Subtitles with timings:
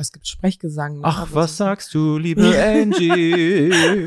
[0.00, 1.00] es gibt Sprechgesang.
[1.02, 3.70] Ach, Aber was so- sagst du, liebe Angie?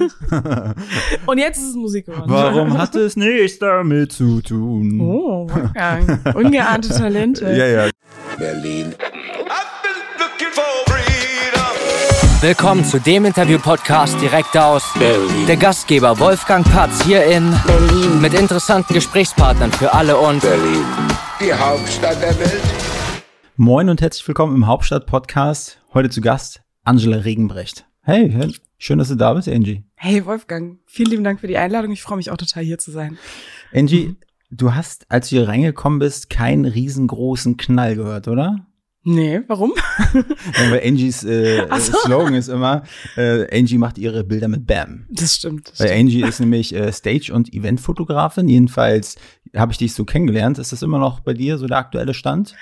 [1.26, 2.30] Und jetzt ist es Musikgewandt.
[2.30, 5.00] Warum hat es nichts damit zu tun?
[5.00, 6.20] Oh, Wolfgang.
[6.36, 7.46] Ungeahnte Talente.
[7.54, 7.90] Ja, ja.
[8.38, 8.94] Berlin.
[12.42, 15.48] Willkommen zu dem Interview-Podcast direkt aus Berlin.
[15.48, 18.20] der Gastgeber Wolfgang Patz hier in Berlin.
[18.20, 20.84] mit interessanten Gesprächspartnern für alle und Berlin.
[21.40, 22.62] Die Hauptstadt der Welt.
[23.56, 25.80] Moin und herzlich willkommen im Hauptstadt-Podcast.
[25.94, 27.86] Heute zu Gast Angela Regenbrecht.
[28.02, 29.84] Hey, schön, dass du da bist, Angie.
[29.94, 31.92] Hey Wolfgang, vielen lieben Dank für die Einladung.
[31.92, 33.20] Ich freue mich auch total hier zu sein.
[33.72, 34.16] Angie,
[34.50, 38.66] du hast, als du hier reingekommen bist, keinen riesengroßen Knall gehört, oder?
[39.04, 39.74] Nee, warum?
[40.16, 41.94] Ja, weil Angies äh, so.
[42.06, 42.84] Slogan ist immer,
[43.18, 45.06] äh, Angie macht ihre Bilder mit Bam.
[45.12, 45.70] Das stimmt.
[45.70, 46.00] Das Weil stimmt.
[46.00, 48.48] Angie ist nämlich äh, Stage- und Eventfotografin.
[48.48, 49.18] Jedenfalls
[49.56, 50.58] habe ich dich so kennengelernt.
[50.58, 52.56] Ist das immer noch bei dir so der aktuelle Stand?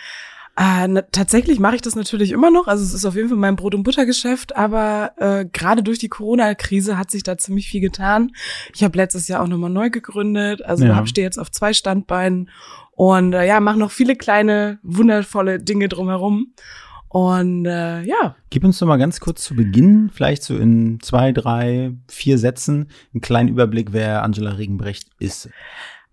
[0.55, 2.67] Ah, na, tatsächlich mache ich das natürlich immer noch.
[2.67, 6.09] Also es ist auf jeden Fall mein Brot- und Buttergeschäft, aber äh, gerade durch die
[6.09, 8.31] Corona-Krise hat sich da ziemlich viel getan.
[8.75, 10.63] Ich habe letztes Jahr auch nochmal neu gegründet.
[10.63, 11.05] Also Ja.
[11.07, 12.49] stehe jetzt auf zwei Standbeinen
[12.91, 16.53] und äh, ja, mache noch viele kleine, wundervolle Dinge drumherum.
[17.07, 21.33] Und äh, ja, Gib uns doch mal ganz kurz zu Beginn, vielleicht so in zwei,
[21.33, 25.49] drei, vier Sätzen, einen kleinen Überblick, wer Angela Regenbrecht ist.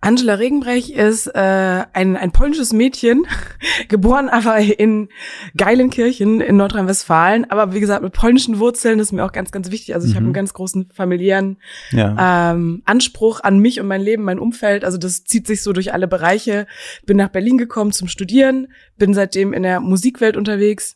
[0.00, 3.26] Angela Regenbrech ist äh, ein, ein polnisches Mädchen,
[3.88, 5.08] geboren aber in
[5.56, 9.72] Geilenkirchen in Nordrhein-Westfalen, aber wie gesagt mit polnischen Wurzeln das ist mir auch ganz, ganz
[9.72, 9.94] wichtig.
[9.96, 10.28] Also ich habe Mhm.
[10.28, 11.56] einen ganz großen familiären
[11.90, 12.52] Ja.
[12.52, 14.84] ähm, Anspruch an mich und mein Leben, mein Umfeld.
[14.84, 16.66] Also das zieht sich so durch alle Bereiche.
[17.04, 20.94] Bin nach Berlin gekommen zum Studieren, bin seitdem in der Musikwelt unterwegs.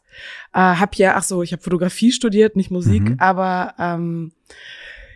[0.55, 3.17] Äh, hab ja, ach so, ich habe Fotografie studiert, nicht Musik, Mhm.
[3.19, 4.33] aber ähm,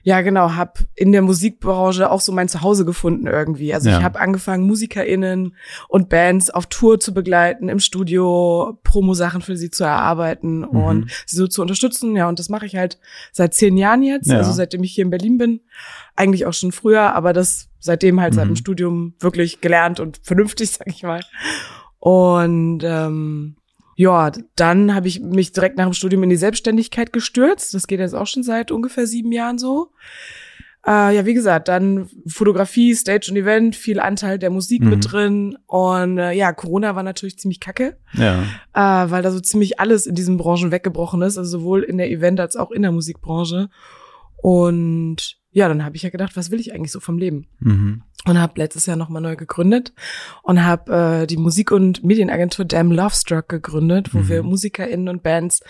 [0.09, 3.75] ja, genau, hab in der Musikbranche auch so mein Zuhause gefunden irgendwie.
[3.75, 3.99] Also Ja.
[3.99, 5.57] ich habe angefangen, MusikerInnen
[5.89, 10.67] und Bands auf Tour zu begleiten, im Studio Promo-Sachen für sie zu erarbeiten Mhm.
[10.69, 12.15] und sie so zu unterstützen.
[12.15, 13.01] Ja, und das mache ich halt
[13.33, 14.37] seit zehn Jahren jetzt, Ja.
[14.39, 15.61] also seitdem ich hier in Berlin bin.
[16.15, 18.51] Eigentlich auch schon früher, aber das seitdem halt seit Mhm.
[18.51, 21.21] dem Studium wirklich gelernt und vernünftig, sag ich mal.
[21.99, 23.57] Und ähm,
[23.97, 27.75] ja, dann habe ich mich direkt nach dem Studium in die Selbstständigkeit gestürzt.
[27.75, 29.91] Das geht jetzt auch schon seit ungefähr sieben Jahren so.
[30.87, 34.91] Äh, ja, wie gesagt, dann Fotografie, Stage und Event, viel Anteil der Musik Mhm.
[34.91, 35.59] mit drin.
[35.67, 38.43] Und äh, ja, Corona war natürlich ziemlich kacke, Ja.
[38.73, 42.09] äh, weil da so ziemlich alles in diesen Branchen weggebrochen ist, also sowohl in der
[42.11, 43.69] Event- als auch in der Musikbranche.
[44.43, 47.47] Und ja, dann habe ich ja gedacht, was will ich eigentlich so vom Leben?
[47.61, 48.03] Mhm.
[48.27, 49.93] und habe letztes Jahr nochmal neu gegründet
[50.43, 54.29] und habe äh, die Musik- und Medienagentur Damn Lovestruck gegründet, wo Mhm.
[54.29, 55.61] wir MusikerInnen und Bands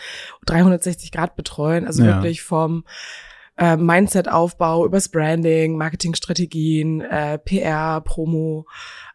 [0.47, 2.15] 360 Grad betreuen, also Ja.
[2.17, 2.85] wirklich vom
[3.59, 8.67] äh, Mindset-Aufbau übers Branding, Marketingstrategien, äh, PR, Promo,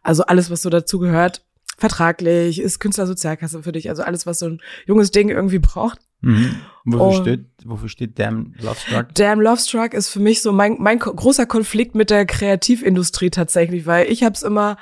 [0.02, 1.44] also alles, was so dazu gehört.
[1.78, 5.98] Vertraglich, ist Künstlersozialkasse für dich, also alles, was so ein junges Ding irgendwie braucht.
[6.22, 6.56] Mhm.
[6.84, 9.14] Wofür, Und- steht, wofür steht Damn Love Struck?
[9.14, 14.10] Damn Lovestruck ist für mich so mein, mein großer Konflikt mit der Kreativindustrie tatsächlich, weil
[14.10, 14.76] ich habe es immer,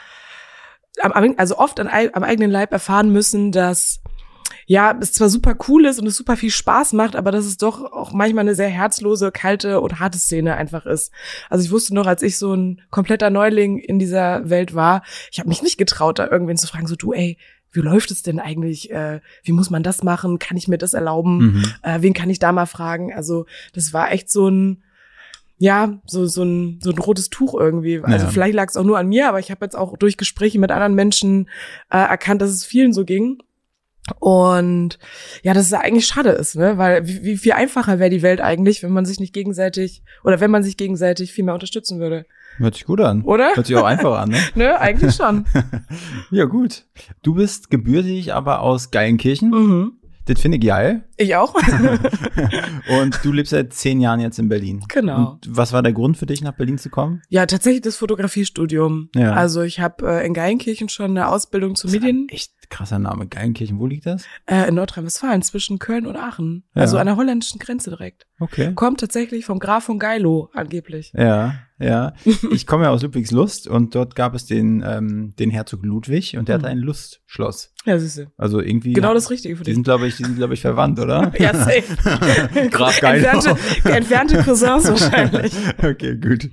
[1.03, 4.01] am, also oft an, am eigenen Leib erfahren müssen, dass
[4.67, 7.57] ja, es zwar super cool ist und es super viel Spaß macht, aber dass es
[7.57, 11.13] doch auch manchmal eine sehr herzlose, kalte und harte Szene einfach ist.
[11.49, 15.03] Also ich wusste noch, als ich so ein kompletter Neuling in dieser Welt war,
[15.33, 17.37] ich habe mich nicht getraut, da irgendwen zu fragen, so du, ey,
[17.73, 18.91] wie läuft es denn eigentlich?
[18.91, 20.39] Äh, wie muss man das machen?
[20.39, 21.39] Kann ich mir das erlauben?
[21.39, 21.65] Mhm.
[21.83, 23.13] äh, wen kann ich da mal fragen?
[23.15, 24.83] Also das war echt so ein,
[25.59, 28.01] ja, so, so, ein, so ein rotes Tuch irgendwie.
[28.03, 28.31] Also Ja.
[28.33, 30.71] vielleicht lag es auch nur an mir, aber ich habe jetzt auch durch Gespräche mit
[30.71, 31.49] anderen Menschen
[31.91, 33.39] äh, erkannt, dass es vielen so ging.
[34.19, 34.99] Und
[35.43, 36.79] ja, dass es eigentlich schade ist, ne?
[36.79, 40.41] Weil wie, wie viel einfacher wäre die Welt eigentlich, wenn man sich nicht gegenseitig oder
[40.41, 42.27] wenn man sich gegenseitig viel mehr unterstützen würde.
[42.61, 43.23] Hört sich gut an.
[43.23, 43.55] Oder?
[43.55, 44.39] Hört sich auch einfach an, ne?
[44.55, 45.45] Ne, eigentlich schon.
[46.31, 46.85] Ja, gut.
[47.23, 49.51] Du bist gebürtig aber aus Geilenkirchen.
[49.51, 49.93] mhm.
[50.27, 51.09] Das finde ich geil.
[51.17, 51.55] Ich auch.
[53.01, 54.85] Und du lebst seit zehn Jahren jetzt in Berlin.
[54.89, 55.33] Genau.
[55.33, 57.23] Und was war der Grund für dich, nach Berlin zu kommen?
[57.31, 59.09] ja, tatsächlich das Fotografiestudium.
[59.17, 59.33] Ja.
[59.33, 62.29] Also ich habe äh, in Geilenkirchen schon eine Ausbildung zu Medien.
[62.29, 63.27] Echt krasser Name.
[63.27, 64.25] Geilenkirchen, wo liegt das?
[64.47, 66.65] Äh, in Nordrhein-Westfalen, zwischen Köln und Aachen.
[66.75, 66.83] Ja.
[66.83, 68.27] Also an der holländischen Grenze direkt.
[68.39, 68.73] Okay.
[68.75, 71.13] Kommt tatsächlich vom Graf von Geilo, angeblich.
[71.15, 72.15] Ja, ja.
[72.53, 76.49] Ich komme ja aus Ludwigslust und dort gab es den, ähm, den Herzog Ludwig und
[76.49, 77.73] der hatte ein Lustschloss.
[77.85, 78.31] Ja, siehste.
[78.37, 78.93] Also irgendwie.
[78.93, 79.75] Genau das Richtige für Die dich.
[79.75, 81.33] sind, glaube ich, die sind, glaube ich, verwandt, oder?
[81.39, 82.69] Ja, safe.
[82.71, 83.27] Graf Geilo.
[83.27, 85.53] entfernte, entfernte Cousins wahrscheinlich.
[85.83, 86.51] Okay, gut.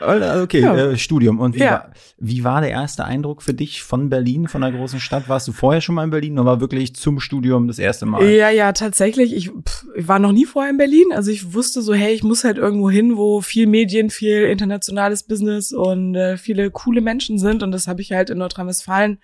[0.00, 0.76] Also, Okay, Ja.
[0.76, 1.38] äh, Studium.
[1.40, 1.70] Und wie, Ja.
[1.70, 5.28] war, wie war der erste Eindruck für dich von Berlin, von der großen Stadt?
[5.28, 8.24] Warst du vorher schon mal in Berlin oder war wirklich zum Studium das erste Mal?
[8.28, 9.34] Ja, ja, tatsächlich.
[9.34, 11.06] Ich, pff, ich war noch nie vorher in Berlin.
[11.12, 15.22] Also ich wusste so, hey, ich muss halt irgendwo hin, wo viel Medien, viel internationales
[15.24, 17.62] Business und äh, viele coole Menschen sind.
[17.62, 19.18] Und das habe ich halt in Nordrhein-Westfalen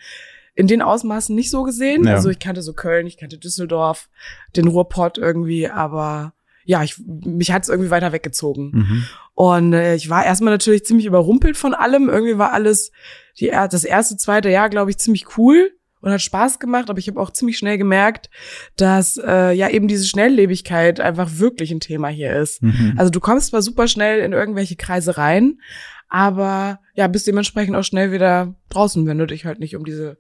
[0.55, 2.05] in den Ausmaßen nicht so gesehen.
[2.05, 2.15] Ja.
[2.15, 4.09] Also ich kannte so Köln, ich kannte Düsseldorf,
[4.57, 6.33] den Ruhrpott irgendwie, aber
[6.67, 8.71] ja, ich, mich hat's irgendwie weiter weggezogen.
[8.75, 9.05] Mhm.
[9.35, 12.09] Und äh, ich war erstmal natürlich ziemlich überrumpelt von allem.
[12.09, 12.91] Irgendwie war alles,
[13.39, 15.71] die, das erste, zweite Jahr, glaube ich, ziemlich cool
[16.01, 16.91] und hat Spaß gemacht.
[16.91, 18.31] Aber ich habe auch ziemlich schnell gemerkt,
[18.77, 22.63] dass äh, ja eben diese Schnelllebigkeit einfach wirklich ein Thema hier ist.
[22.63, 22.95] Mhm.
[22.97, 25.61] Also du kommst zwar super schnell in irgendwelche Kreise rein,
[26.09, 30.19] aber ja, bist dementsprechend auch schnell wieder draußen, wenn du dich halt nicht um diese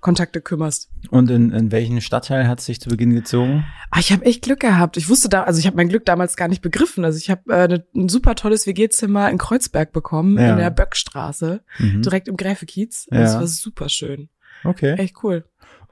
[0.00, 0.90] Kontakte kümmerst.
[1.10, 3.64] Und in, in welchen Stadtteil hat es sich zu Beginn gezogen?
[3.90, 4.96] Ah, ich habe echt Glück gehabt.
[4.96, 7.04] Ich wusste da, also ich habe mein Glück damals gar nicht begriffen.
[7.04, 10.52] Also ich habe äh, ne, ein super tolles WG-Zimmer in Kreuzberg bekommen, Ja.
[10.52, 12.02] in der Böckstraße, Mhm.
[12.02, 13.06] direkt im Gräfekiez.
[13.10, 13.20] Ja.
[13.20, 14.28] Das war super schön.
[14.64, 14.94] Okay.
[14.94, 15.44] Echt cool.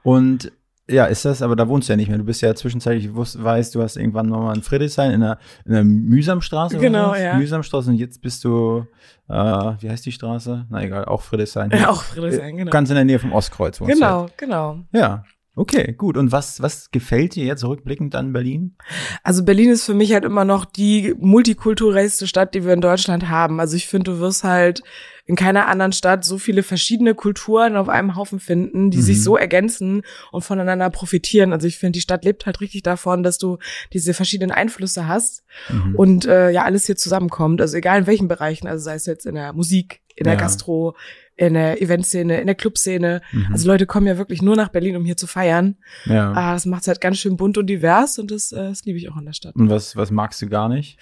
[0.03, 0.51] Und
[0.89, 2.17] ja, ist das, aber da wohnst du ja nicht mehr.
[2.17, 5.37] Du bist ja zwischenzeitlich, ich wusste, weißt, du hast irgendwann nochmal in Friedrichshain in der,
[5.65, 6.77] in der Mühsamstraße.
[6.77, 7.35] Genau, ja.
[7.37, 8.85] Mühsamstraße und jetzt bist du,
[9.27, 10.65] äh, wie heißt die Straße?
[10.69, 11.71] Na egal, auch Friedrichshain.
[11.71, 12.71] Ja, auch Friedrichshain, genau.
[12.71, 13.81] Ganz in der Nähe vom Ostkreuz.
[13.81, 14.75] wohnst du Genau, genau.
[14.91, 15.01] jetzt.
[15.01, 15.23] Ja.
[15.57, 16.17] Okay, gut.
[16.17, 18.75] Und was, was gefällt dir jetzt rückblickend an Berlin?
[19.23, 23.29] Also Berlin ist für mich halt immer noch die multikulturellste Stadt, die wir in Deutschland
[23.29, 23.59] haben.
[23.59, 24.83] Also ich finde, du wirst halt
[25.27, 29.01] in keiner anderen Stadt so viele verschiedene Kulturen auf einem Haufen finden, die Mhm.
[29.01, 31.51] sich so ergänzen und voneinander profitieren.
[31.53, 33.57] Also ich finde, die Stadt lebt halt richtig davon, dass du
[33.93, 35.95] diese verschiedenen Einflüsse hast Mhm.
[35.95, 37.59] und äh, ja alles hier zusammenkommt.
[37.61, 40.39] Also egal in welchen Bereichen, also sei es jetzt in der Musik, in der Ja.
[40.39, 40.95] Gastro,
[41.37, 43.21] in der Eventszene, in der Clubszene.
[43.31, 43.47] Mhm.
[43.51, 45.75] Also Leute kommen ja wirklich nur nach Berlin, um hier zu feiern.
[46.05, 46.31] ja.
[46.31, 49.09] Ah, das macht halt ganz schön bunt und divers und das, äh, das liebe ich
[49.09, 49.55] auch an der Stadt.
[49.55, 50.97] Und was, was magst du gar nicht?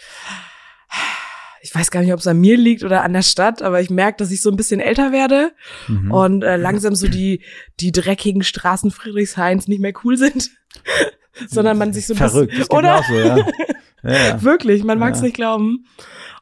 [1.62, 3.90] Ich weiß gar nicht, ob es an mir liegt oder an der Stadt, aber ich
[3.90, 5.54] merke, dass ich so ein bisschen älter werde
[5.88, 6.12] Mhm.
[6.12, 7.42] und äh, langsam so die,
[7.80, 10.50] die dreckigen Straßen Friedrichshains nicht mehr cool sind.
[11.48, 13.00] Sondern man sich so ein Verrückt, das bisschen, geht mir oder?
[13.00, 13.38] auch so, ja.
[14.04, 14.44] ja, ja.
[14.44, 15.86] Wirklich, man mag es nicht glauben.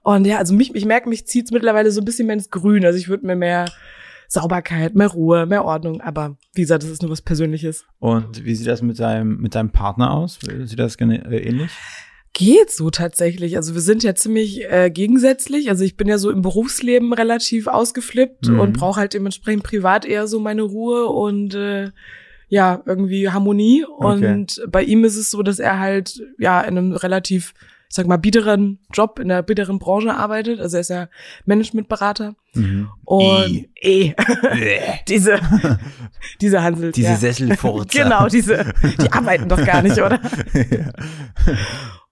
[0.04, 2.86] Und ja, also mich, ich merke, mich zieht's mittlerweile so ein bisschen mehr ins Grün.
[2.86, 3.66] Also ich würde mir mehr
[4.28, 6.02] Sauberkeit, mehr Ruhe, mehr Ordnung.
[6.02, 7.86] Aber wie gesagt, das ist nur was Persönliches.
[8.00, 10.40] Und wie sieht das mit deinem, mit deinem Partner aus?
[10.64, 11.72] Sieht das äh, ähnlich?
[12.34, 13.58] Geht so tatsächlich.
[13.58, 15.70] Also wir sind ja ziemlich äh, gegensätzlich.
[15.70, 18.60] Also ich bin ja so im Berufsleben relativ ausgeflippt Mhm.
[18.60, 21.92] und brauche halt dementsprechend privat eher so meine Ruhe und äh,
[22.48, 23.86] ja, irgendwie Harmonie.
[23.86, 24.32] Okay.
[24.34, 27.54] Und bei ihm ist es so, dass er halt ja in einem relativ,
[27.92, 30.60] sag mal, biederen Job, in einer biederen Branche arbeitet.
[30.60, 31.08] Also er ist ja
[31.46, 32.36] Managementberater.
[32.54, 32.90] Mhm.
[33.04, 34.14] Und eh,
[35.08, 35.40] diese,
[36.40, 36.92] diese Hansel.
[36.94, 37.16] Diese ja.
[37.18, 37.88] Sesselfurzer.
[38.04, 40.20] Genau, diese, die arbeiten doch gar nicht, oder?
[40.54, 40.92] ja.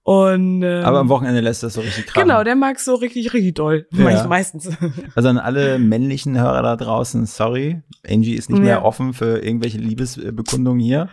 [0.02, 2.26] Und ähm, Aber am Wochenende lässt das so richtig krachen.
[2.26, 3.86] Genau, der mag so richtig, richtig doll.
[3.92, 4.26] Ja.
[4.26, 4.68] Meistens.
[5.14, 8.82] Also an alle männlichen Hörer da draußen, sorry, Angie ist nicht mehr Ja.
[8.82, 11.08] offen für irgendwelche Liebesbekundungen hier.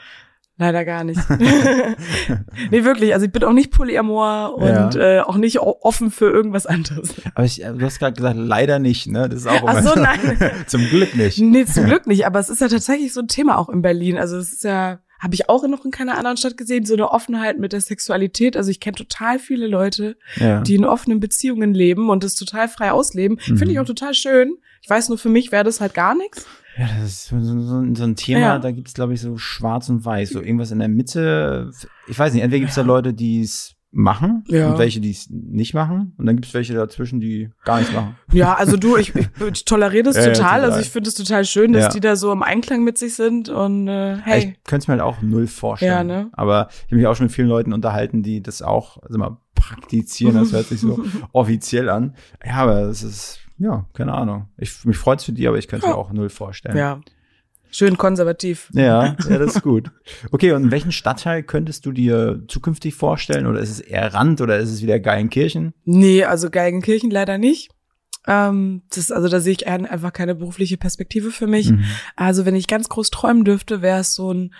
[0.59, 1.19] Leider gar nicht.
[2.71, 3.13] nee, wirklich.
[3.13, 5.19] Also ich bin auch nicht polyamor und Ja.
[5.19, 7.13] äh, auch nicht offen für irgendwas anderes.
[7.35, 9.29] Aber ich, du hast gerade gesagt, leider nicht, ne?
[9.29, 10.37] Das ist auch Ach immer so, nein.
[10.67, 11.39] Zum Glück nicht.
[11.39, 12.25] Nee, zum Glück nicht.
[12.25, 14.17] Aber es ist ja tatsächlich so ein Thema auch in Berlin.
[14.17, 17.11] Also es ist ja, habe ich auch noch in keiner anderen Stadt gesehen, so eine
[17.11, 18.57] Offenheit mit der Sexualität.
[18.57, 20.61] Also ich kenne total viele Leute, Ja.
[20.61, 23.39] die in offenen Beziehungen leben und das total frei ausleben.
[23.47, 23.57] Mhm.
[23.57, 24.55] Finde ich auch total schön.
[24.81, 26.45] Ich weiß nur, für mich wäre das halt gar nichts.
[26.77, 27.39] Ja, das ist so,
[27.95, 28.59] so, ein Thema, Ja.
[28.59, 31.71] da gibt's glaube ich, so schwarz und weiß, so irgendwas in der Mitte.
[32.07, 34.69] Ich weiß nicht, entweder gibt's da Leute, die es machen Ja.
[34.71, 36.13] und welche, die es nicht machen.
[36.17, 38.15] Und dann gibt's welche dazwischen, die gar nichts machen.
[38.31, 40.55] Ja, also du, ich, ich, ich toleriere das Ja, ja, total.
[40.59, 40.65] total.
[40.65, 41.89] Also ich finde es total schön, dass Ja.
[41.89, 44.39] die da so im Einklang mit sich sind und äh, hey.
[44.39, 46.09] Ich könnte es mir halt auch null vorstellen.
[46.09, 46.29] Ja, ne?
[46.33, 49.37] Aber ich habe mich auch schon mit vielen Leuten unterhalten, die das auch also mal
[49.55, 50.35] praktizieren.
[50.35, 52.13] Das hört sich so offiziell an.
[52.45, 54.47] Ja, aber es ist, ja, keine Ahnung.
[54.57, 56.77] Ich, mich freut's für die, aber ich könnte mir auch null vorstellen.
[56.77, 57.01] Ja.
[57.69, 58.69] Schön konservativ.
[58.73, 59.91] Ja, ja, das ist gut.
[60.31, 63.45] Okay, und welchen Stadtteil könntest du dir zukünftig vorstellen?
[63.45, 65.73] Oder ist es eher Rand oder ist es wieder Geilenkirchen?
[65.83, 67.69] Nee, also Geigenkirchen leider nicht.
[68.25, 71.71] Ähm, das, also da sehe ich ein- einfach keine berufliche Perspektive für mich.
[71.71, 71.83] Mhm.
[72.15, 74.53] Also wenn ich ganz groß träumen dürfte, wäre es so ein,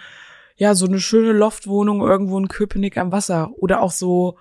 [0.58, 3.52] ja, so eine schöne Loftwohnung irgendwo in Köpenick am Wasser.
[3.58, 4.38] Oder auch so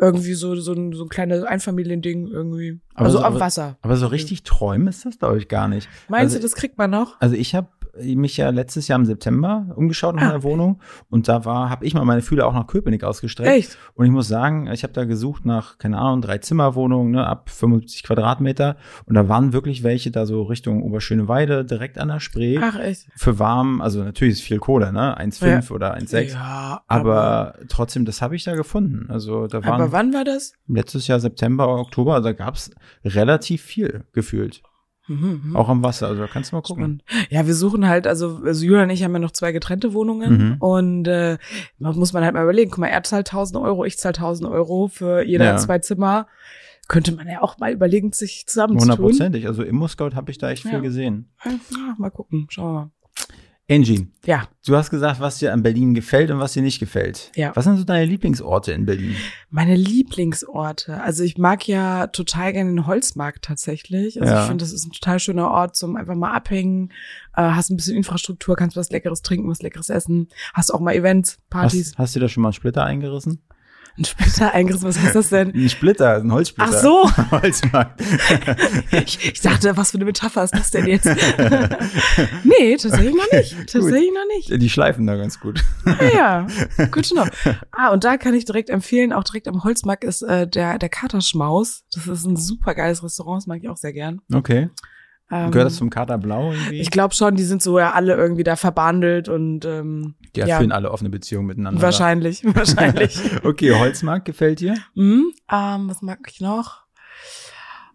[0.00, 2.80] irgendwie so, so ein, so ein kleines Einfamiliending irgendwie.
[2.94, 3.78] Aber also so- am Wasser.
[3.82, 5.88] Aber so richtig träumen ist das, glaube ich, gar nicht.
[6.08, 7.20] Meinst also, du, das kriegt man noch?
[7.20, 7.68] Also ich habe
[8.02, 11.84] mich ja letztes Jahr im September umgeschaut nach Ah, einer Wohnung und da war, habe
[11.86, 13.50] ich mal meine Fühler auch nach Köpenick ausgestreckt.
[13.50, 13.78] Echt?
[13.94, 17.50] Und ich muss sagen, ich habe da gesucht nach, keine Ahnung, drei Zimmerwohnungen, ne, ab
[17.50, 18.76] 75 Quadratmeter.
[19.06, 22.58] Und da waren wirklich welche da so Richtung Oberschöneweide, direkt an der Spree.
[22.60, 23.06] Ach, echt?
[23.16, 25.16] Für warm, also natürlich ist viel Kohle, ne?
[25.18, 26.32] 1,5 oder 1,6.
[26.32, 29.06] Ja, Aber trotzdem, das habe ich da gefunden.
[29.10, 30.52] Also da waren aber wann war das?
[30.68, 32.70] letztes Jahr September, Oktober, da gab's
[33.04, 34.62] relativ viel gefühlt.
[35.08, 35.56] Mhm, mhm.
[35.56, 36.08] Auch am Wasser.
[36.08, 37.00] Also da kannst du mal gucken.
[37.06, 37.30] Spannend.
[37.30, 40.36] Ja, wir suchen halt, also, also Julia und ich haben ja noch zwei getrennte Wohnungen
[40.36, 40.56] Mhm.
[40.58, 41.38] und äh,
[41.78, 44.48] man muss man halt mal überlegen, guck mal, er zahlt 1000 Euro, ich zahl 1000
[44.50, 45.56] Euro für jeder Ja.
[45.58, 46.26] zwei Zimmer.
[46.88, 48.92] Könnte man ja auch mal überlegen, sich zusammenzutun.
[48.96, 49.48] Hundertprozentig.
[49.48, 50.70] Also im Scout habe ich da echt Ja.
[50.70, 51.28] viel gesehen.
[51.44, 52.90] Ja, mal gucken, schauen wir mal.
[53.68, 57.32] Angie, Ja, du hast gesagt, was dir an Berlin gefällt und was dir nicht gefällt.
[57.34, 57.50] Ja.
[57.56, 59.16] Was sind so deine Lieblingsorte in Berlin?
[59.50, 61.00] meine Lieblingsorte.
[61.00, 64.20] Also ich mag ja total gerne den Holzmarkt tatsächlich.
[64.20, 64.42] Also Ja.
[64.42, 66.90] ich finde, das ist ein total schöner Ort zum einfach mal abhängen.
[67.36, 70.28] Äh, hast ein bisschen Infrastruktur, kannst was Leckeres trinken, was Leckeres essen.
[70.54, 71.88] Hast auch mal Events, Partys.
[71.90, 73.42] Hast, hast du da schon mal einen Splitter eingerissen?
[73.98, 75.54] Ein Splitter eingerissen, was heißt das denn?
[75.54, 76.70] Ein Splitter, ein Holzsplitter.
[76.74, 77.10] Ach so.
[77.30, 78.02] Holzmarkt.
[78.92, 81.06] Ich, ich dachte, was für eine Metapher ist das denn jetzt?
[82.44, 83.56] nee, tatsächlich noch nicht.
[83.72, 84.62] Tatsächlich noch nicht.
[84.62, 85.64] Die schleifen da ganz gut.
[86.14, 86.46] Ja,
[86.78, 86.86] ja.
[86.86, 87.24] gut know.
[87.72, 90.88] Ah, und da kann ich direkt empfehlen, auch direkt am Holzmarkt ist äh, der, der
[90.90, 91.84] Katerschmaus.
[91.94, 94.20] Das ist ein super geiles Restaurant, das mag ich auch sehr gern.
[94.32, 94.68] Okay.
[95.30, 96.80] Ähm, Gehört das zum Kater Blau irgendwie?
[96.80, 100.58] Ich glaube schon, die sind so ja alle irgendwie da verbandelt und ähm, die ja,
[100.58, 101.82] führen alle offene Beziehungen miteinander.
[101.82, 103.18] wahrscheinlich, wahrscheinlich.
[103.44, 104.74] okay, Holzmarkt gefällt dir?
[104.94, 106.84] mhm, ähm, was mag ich noch?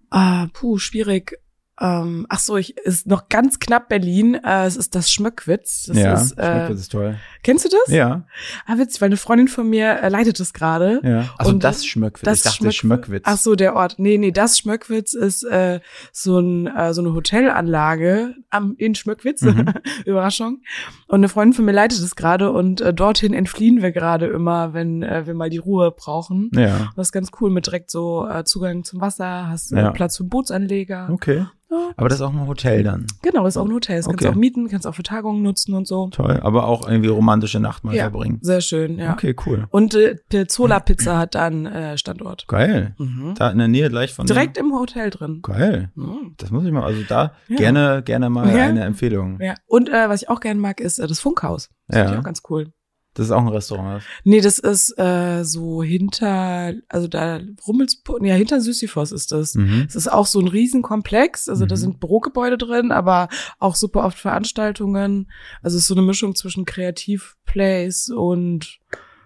[0.09, 1.37] Ah, puh, schwierig.
[1.79, 4.35] Ähm, ach so, ich ist noch ganz knapp Berlin.
[4.35, 5.85] Äh, es ist das Schmöckwitz.
[5.87, 7.17] Das ja, ist, äh, Schmeckwitz ist toll.
[7.43, 7.93] Kennst du das?
[7.93, 8.25] Ja,
[8.65, 10.99] Ah, witzig, weil eine Freundin von mir äh, leitet das gerade.
[11.03, 11.29] ja.
[11.37, 12.23] Also Und das Schmöckwitz.
[12.25, 13.23] das ich dachte Schmöck- Schmöckwitz.
[13.25, 13.95] Ach so, der Ort.
[13.97, 15.79] Nee, nee, das Schmöckwitz ist äh,
[16.11, 19.41] so, ein, äh, so eine Hotelanlage am, in Schmöckwitz.
[19.41, 19.65] Mhm.
[20.05, 20.61] Überraschung.
[21.07, 24.73] Und eine Freundin von mir leitet es gerade und äh, dorthin entfliehen wir gerade immer,
[24.73, 26.49] wenn äh, wir mal die Ruhe brauchen.
[26.53, 29.91] Ja, Das ist ganz cool mit direkt so äh, Zugang zum Wasser, hast Ja.
[29.91, 31.09] Platz für Bootsanleger.
[31.11, 31.45] okay.
[31.69, 31.91] Ja.
[31.95, 33.07] Aber das ist auch ein Hotel dann.
[33.21, 33.95] Genau, ist auch ein Hotel.
[33.95, 34.35] Das kannst du Okay.
[34.35, 36.09] auch mieten, kannst auch für Tagungen nutzen und so.
[36.09, 36.37] Toll.
[36.43, 38.03] Aber auch irgendwie romantische Nacht mal Ja.
[38.03, 38.39] verbringen.
[38.41, 39.13] Sehr schön, ja.
[39.13, 39.65] Okay, cool.
[39.69, 42.45] Und äh, Pizzola Pizza hat dann äh, Standort.
[42.47, 42.93] Geil.
[42.97, 43.35] Mhm.
[43.37, 45.35] Da in der Nähe gleich von Direkt im Hotel drin.
[45.35, 45.41] Dem?
[45.41, 45.91] Geil.
[45.95, 46.33] Mhm.
[46.37, 47.55] Das muss ich mal, also da Ja.
[47.57, 49.39] gerne, gerne mal eine Empfehlung.
[49.41, 49.55] Ja.
[49.67, 51.69] Und äh, was ich auch gerne mag, ist äh, das Funkhaus.
[51.87, 52.03] Das Ja.
[52.03, 52.71] finde ich auch ganz cool.
[53.13, 54.03] Das ist auch ein Restaurant.
[54.23, 59.55] Nee, das ist äh, so hinter, also da Rummelsburg, ja, hinter Sisyphos ist das.
[59.55, 59.85] Mhm.
[59.87, 61.79] Es ist auch so ein Riesenkomplex, also da Mhm.
[61.79, 63.27] sind Bürogebäude drin, aber
[63.59, 65.29] auch super oft Veranstaltungen.
[65.61, 68.79] Also es ist so eine Mischung zwischen Kreativplays und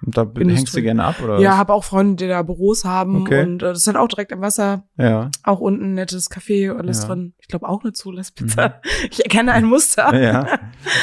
[0.05, 0.55] Und da Industrie.
[0.55, 1.39] hängst du gerne ab, oder?
[1.39, 3.43] ja, habe auch Freunde, die da Büros haben Okay.
[3.43, 5.31] und äh, das ist halt auch direkt am Wasser, Ja.
[5.43, 7.07] auch unten ein nettes Café, alles Ja.
[7.07, 7.33] drin.
[7.39, 8.81] Ich glaube auch eine Zulassπizza.
[9.09, 10.13] Ich erkenne ein Muster.
[10.21, 10.45] ja.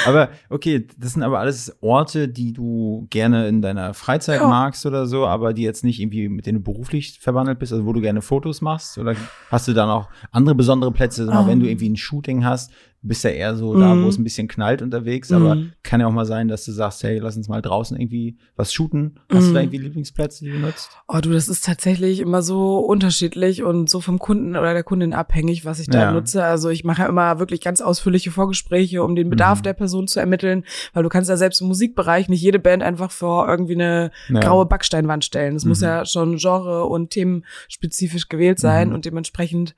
[0.06, 4.46] Aber okay, das sind aber alles Orte, die du gerne in deiner Freizeit Ja.
[4.48, 7.86] magst oder so, aber die jetzt nicht irgendwie mit denen du beruflich verwandelt bist, also
[7.86, 9.14] wo du gerne Fotos machst oder
[9.50, 11.46] hast du dann auch andere besondere Plätze, Ähm.
[11.46, 12.70] wenn du irgendwie ein Shooting hast,
[13.04, 14.04] bist ja eher so da, Mhm.
[14.04, 15.72] wo es ein bisschen knallt unterwegs, aber Mhm.
[15.82, 18.72] kann ja auch mal sein, dass du sagst, hey, lass uns mal draußen irgendwie was
[18.72, 19.18] shooten.
[19.28, 19.54] Hast du Mhm.
[19.54, 20.88] da irgendwie Lieblingsplätze, die du nutzt?
[21.08, 25.14] Oh du, das ist tatsächlich immer so unterschiedlich und so vom Kunden oder der Kundin
[25.14, 26.12] abhängig, was ich da Ja.
[26.12, 26.44] nutze.
[26.44, 29.62] Also ich mache ja immer wirklich ganz ausführliche Vorgespräche, um den Bedarf Mhm.
[29.64, 33.10] der Person zu ermitteln, weil du kannst ja selbst im Musikbereich nicht jede Band einfach
[33.10, 34.40] vor irgendwie eine Ja.
[34.40, 35.56] graue Backsteinwand stellen.
[35.56, 35.86] Es muss Mhm.
[35.86, 38.94] ja schon genre- und themenspezifisch gewählt sein Mhm.
[38.94, 39.74] und dementsprechend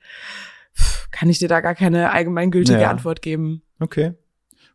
[1.11, 2.89] kann ich dir da gar keine allgemeingültige Ja.
[2.89, 3.61] Antwort geben.
[3.79, 4.13] Okay.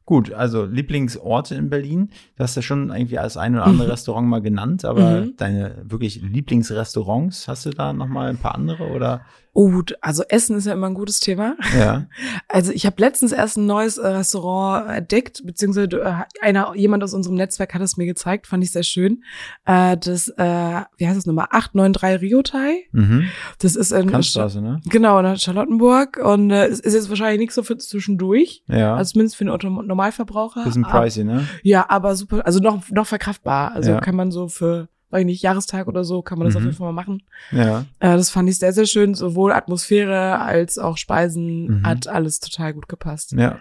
[0.07, 2.11] Gut, also Lieblingsorte in Berlin.
[2.37, 3.90] Du hast ja schon irgendwie als ein oder andere Mhm.
[3.92, 5.37] Restaurant mal genannt, aber Mhm.
[5.37, 9.21] deine wirklich Lieblingsrestaurants, hast du da noch mal ein paar andere oder?
[9.52, 11.57] Oh, also Essen ist ja immer ein gutes Thema.
[11.78, 12.07] Ja.
[12.52, 16.14] Also ich habe letztens erst ein neues äh, Restaurant entdeckt, beziehungsweise äh,
[16.45, 19.23] einer, jemand aus unserem Netzwerk hat es mir gezeigt, fand ich sehr schön.
[19.66, 21.47] Äh, das, äh, wie heißt das nochmal?
[21.50, 22.85] 893 Riotai.
[22.92, 23.28] Mhm.
[23.61, 24.80] Das ist in Kantstraße, ne?
[24.88, 28.64] Genau, in Charlottenburg und es ist jetzt wahrscheinlich nichts so für zwischendurch.
[28.66, 28.97] Ja.
[28.97, 30.64] Also zumindest für den Otto Normalverbraucher.
[30.64, 31.47] bisschen Aber- pricey, ne?
[31.62, 33.73] Ja, aber super, also noch, noch verkraftbar.
[33.73, 34.00] Also Ja.
[34.00, 36.59] kann man so für, weiß ich nicht, Jahrestag oder so, kann man das Mhm.
[36.59, 37.23] auf jeden Fall mal machen.
[37.52, 37.81] Ja.
[38.00, 39.14] Äh, das fand ich sehr, sehr schön.
[39.14, 41.87] Sowohl Atmosphäre als auch Speisen Mhm.
[41.87, 43.33] hat alles total gut gepasst.
[43.33, 43.59] Ja.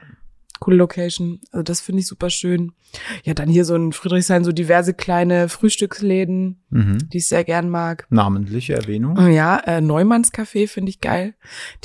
[0.59, 1.39] Coole Location.
[1.53, 2.73] Also das finde ich super schön.
[3.23, 7.09] Ja, dann hier so in Friedrichshain so diverse kleine Frühstücksläden, Mhm.
[7.09, 8.05] die ich sehr gern mag.
[8.09, 9.17] Namentliche Erwähnung.
[9.17, 11.33] Oh Ja, äh, Neumanns Café finde ich geil.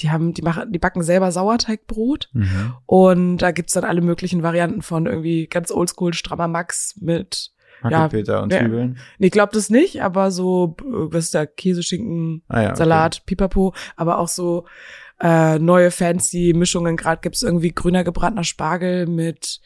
[0.00, 2.74] Die haben, die machen, die backen selber Sauerteigbrot Mhm.
[2.86, 7.52] und da gibt's dann alle möglichen Varianten von irgendwie ganz oldschool strammer Max mit
[7.90, 8.60] Ja, Hackepeter und ja.
[8.60, 8.98] Zwiebeln.
[9.18, 12.68] Nee, ich glaube das nicht, aber so, äh, was ist da, Käse, Schinken, Ah, ja,
[12.70, 12.76] okay.
[12.78, 14.66] Salat, Pipapo, aber auch so
[15.20, 16.96] äh, neue fancy Mischungen.
[16.96, 19.60] Gerade gibt's irgendwie grüner gebratener Spargel mit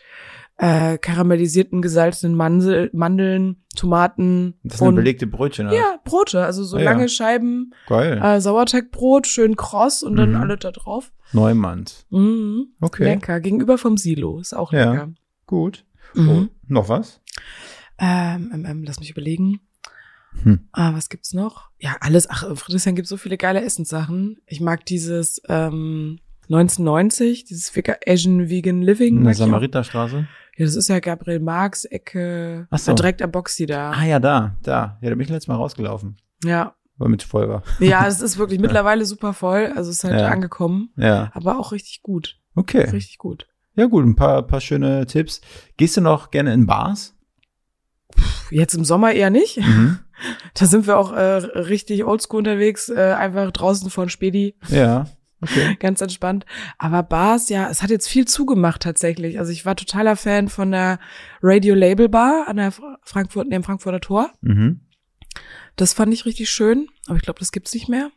[0.58, 5.76] äh, karamellisierten gesalzenen Mandel, Mandeln, Tomaten Das sind und belegte Brötchen, oder?
[5.76, 6.90] ja, Brote, also so Ah, ja.
[6.90, 8.20] lange Scheiben, Geil.
[8.22, 10.36] äh, Sauerteigbrot, schön kross und dann Mhm.
[10.40, 11.12] alle da drauf.
[11.32, 12.06] Neumanns.
[12.10, 12.68] Mhm.
[12.80, 13.04] Okay.
[13.04, 14.90] Lecker, gegenüber vom Silo, ist auch Ja.
[14.92, 15.08] lecker.
[15.46, 15.84] Gut.
[16.14, 16.28] Mhm.
[16.28, 17.20] Oh, noch was?
[17.98, 19.60] Ähm, ähm, ähm, lass mich überlegen.
[20.42, 20.68] Hm.
[20.72, 21.70] Ah, was gibt's noch?
[21.78, 22.28] Ja, alles.
[22.30, 24.38] Ach, in Friedrichshain gibt so viele geile Essenssachen.
[24.46, 27.72] Ich mag dieses ähm, 1990, dieses
[28.06, 29.18] Asian Vegan Living.
[29.18, 29.34] In der.
[29.34, 30.26] Samariterstraße?
[30.56, 32.66] Ja, das ist ja Gabriel Marx Ecke.
[32.70, 32.92] Ach so.
[32.92, 33.92] äh, Direkt am Boxy da.
[33.92, 34.98] Ah ja, da, da.
[35.00, 36.16] Ja, da bin ich letztes Mal rausgelaufen.
[36.44, 36.74] Ja.
[36.96, 37.62] Weil mit voll war.
[37.80, 39.72] Ja, es ist wirklich mittlerweile super voll.
[39.76, 40.28] Also es ist halt Ja.
[40.28, 40.90] angekommen.
[40.96, 41.30] Ja.
[41.32, 42.38] Aber auch richtig gut.
[42.54, 42.88] Okay.
[42.90, 43.46] Richtig gut.
[43.76, 45.40] Ja, gut, ein paar, paar schöne Tipps.
[45.76, 47.14] Gehst du noch gerne in Bars?
[48.50, 49.58] Jetzt im Sommer eher nicht.
[49.58, 49.98] Mhm.
[50.54, 54.56] Da sind wir auch äh, richtig oldschool unterwegs, äh, einfach draußen von Spedi.
[54.68, 55.06] Ja.
[55.40, 55.76] Okay.
[55.78, 56.44] Ganz entspannt.
[56.78, 59.38] Aber Bars, ja, es hat jetzt viel zugemacht tatsächlich.
[59.38, 60.98] Also ich war totaler Fan von der
[61.40, 64.32] Radio Label Bar an der Fra- Frankfurt, neben Frankfurter Tor.
[64.40, 64.80] Mhm.
[65.76, 68.10] Das fand ich richtig schön, aber ich glaube, das gibt's nicht mehr.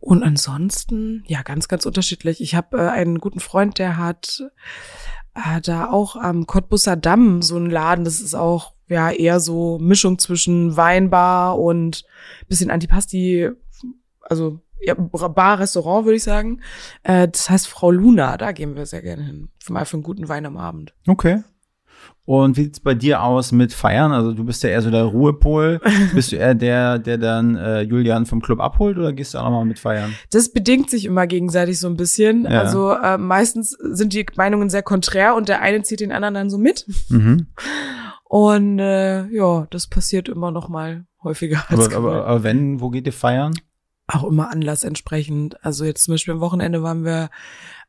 [0.00, 2.40] Und ansonsten, ja, ganz, ganz unterschiedlich.
[2.40, 4.42] Ich habe äh, einen guten Freund, der hat
[5.34, 8.04] äh, da auch am Cottbusser Damm so einen Laden.
[8.04, 12.04] Das ist auch ja eher so Mischung zwischen Weinbar und
[12.48, 13.50] bisschen Antipasti,
[14.20, 16.60] also ja, Bar, Restaurant würde ich sagen.
[17.04, 19.48] Äh, das heißt Frau Luna, da gehen wir sehr gerne hin.
[19.68, 20.92] Mal für einen guten Wein am Abend.
[21.06, 21.42] Okay.
[22.24, 24.12] Und wie sieht's bei dir aus mit Feiern?
[24.12, 25.80] Also du bist ja eher so der Ruhepol.
[26.14, 29.44] bist du eher der, der dann äh, Julian vom Club abholt oder gehst du auch
[29.44, 30.14] nochmal mit feiern?
[30.30, 32.44] Das bedingt sich immer gegenseitig so ein bisschen.
[32.44, 32.60] Ja.
[32.60, 36.50] Also äh, meistens sind die Meinungen sehr konträr und der eine zieht den anderen dann
[36.50, 36.86] so mit.
[37.08, 37.48] Mhm.
[38.24, 42.90] Und äh, ja, das passiert immer noch mal häufiger als Aber, aber, aber wenn, wo
[42.90, 43.52] geht ihr feiern?
[44.06, 45.62] Auch immer Anlass entsprechend.
[45.64, 47.30] Also jetzt zum Beispiel am Wochenende waren wir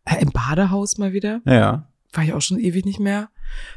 [0.05, 1.41] äh, im Badehaus mal wieder.
[1.45, 1.87] Ja.
[2.13, 3.29] War ich auch schon ewig nicht mehr.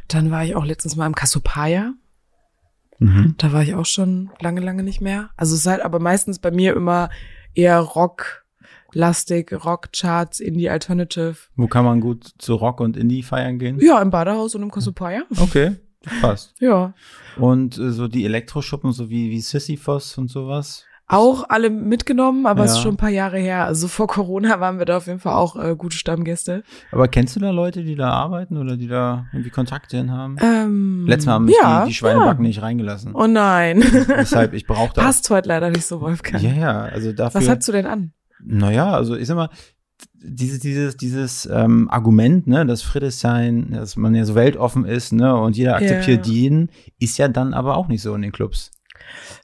[0.08, 1.94] Dann war ich auch letztens mal im Cassiopeia.
[2.98, 3.34] Mhm.
[3.38, 5.30] Da war ich auch schon lange, lange nicht mehr.
[5.36, 7.10] Also es ist halt aber meistens bei mir immer
[7.54, 8.44] eher Rock,
[8.92, 11.36] lastig, Rockcharts, Indie Alternative.
[11.56, 13.78] Wo kann man gut zu Rock und Indie feiern gehen?
[13.80, 15.24] Ja, im Badehaus und im Cassiopeia.
[15.38, 15.76] Okay,
[16.20, 16.54] passt.
[16.60, 16.94] Ja.
[17.36, 20.84] Und äh, so die Elektroschuppen, so wie, wie Sisyphos und sowas?
[21.08, 22.82] Auch alle mitgenommen, aber es ist Ja.
[22.82, 23.64] schon ein paar Jahre her.
[23.64, 26.64] Also vor Corona waren wir da auf jeden Fall auch äh, gute Stammgäste.
[26.90, 30.36] Aber kennst du da Leute, die da arbeiten oder die da irgendwie Kontakte hin haben?
[30.40, 32.48] Ähm, Letztes Mal haben mich ja, die, die Schweinebacken ja.
[32.48, 33.14] nicht reingelassen.
[33.14, 33.84] Oh nein.
[34.08, 35.02] Deshalb, ich brauche da.
[35.02, 36.42] Passt heute leider nicht so, Wolfgang.
[36.42, 37.40] Ja, ja, also dafür.
[37.40, 38.12] Was hast du denn an?
[38.44, 39.50] Naja, also ich sag mal,
[40.14, 45.36] dieses, dieses, dieses ähm, Argument, ne, dass Friedrichshain, dass man ja so weltoffen ist, ne,
[45.36, 46.32] und jeder akzeptiert Ja.
[46.32, 48.72] jeden, ist ja dann aber auch nicht so in den Clubs.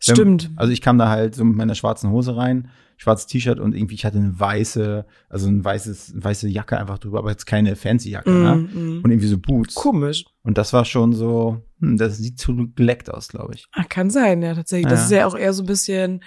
[0.06, 0.50] Wenn- Stimmt.
[0.56, 3.94] Also ich kam da halt so mit meiner schwarzen Hose rein, schwarzes T-Shirt und irgendwie
[3.94, 7.74] ich hatte eine weiße, also ein weißes, eine weiße Jacke einfach drüber, aber jetzt keine
[7.76, 8.54] fancy Jacke, ne?
[8.54, 9.00] Mm, mm.
[9.04, 9.74] Und irgendwie so Boots.
[9.74, 10.24] Komisch.
[10.42, 13.66] Und das war schon so, hm, das sieht zu geleckt aus, glaube ich.
[13.72, 14.88] Ach, kann sein, ja, tatsächlich.
[14.88, 15.04] Das Ja.
[15.06, 16.22] ist ja auch eher so ein bisschen,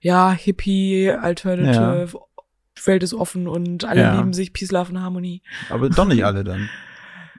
[0.00, 2.18] ja, Hippie, Alternative,
[2.84, 4.16] Welt ist offen und alle Ja.
[4.16, 5.42] lieben sich, Peace, Love und Harmonie.
[5.70, 6.68] Aber doch nicht alle dann.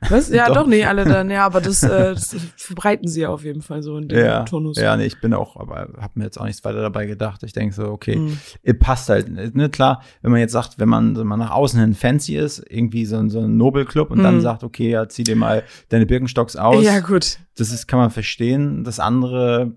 [0.07, 0.29] Was?
[0.29, 0.55] Ja, Doch.
[0.55, 3.83] doch, nicht alle dann, ja, aber das, äh, das verbreiten sie ja auf jeden Fall
[3.83, 4.77] so in dem Ja, Tonus.
[4.77, 7.43] ja, nee, ich bin auch, aber habe mir jetzt auch nichts weiter dabei gedacht.
[7.43, 8.37] Ich denke so, okay, Mhm.
[8.63, 11.79] ihr passt halt, ne, klar, wenn man jetzt sagt, wenn man, wenn man nach außen
[11.79, 14.41] hin fancy ist, irgendwie so, ein- so ein Nobelclub und dann Mhm.
[14.41, 16.83] sagt, okay, ja, zieh dir mal deine Birkenstocks aus.
[16.85, 17.39] Ja, gut.
[17.57, 18.83] Das ist, kann man verstehen.
[18.85, 19.73] Das andere,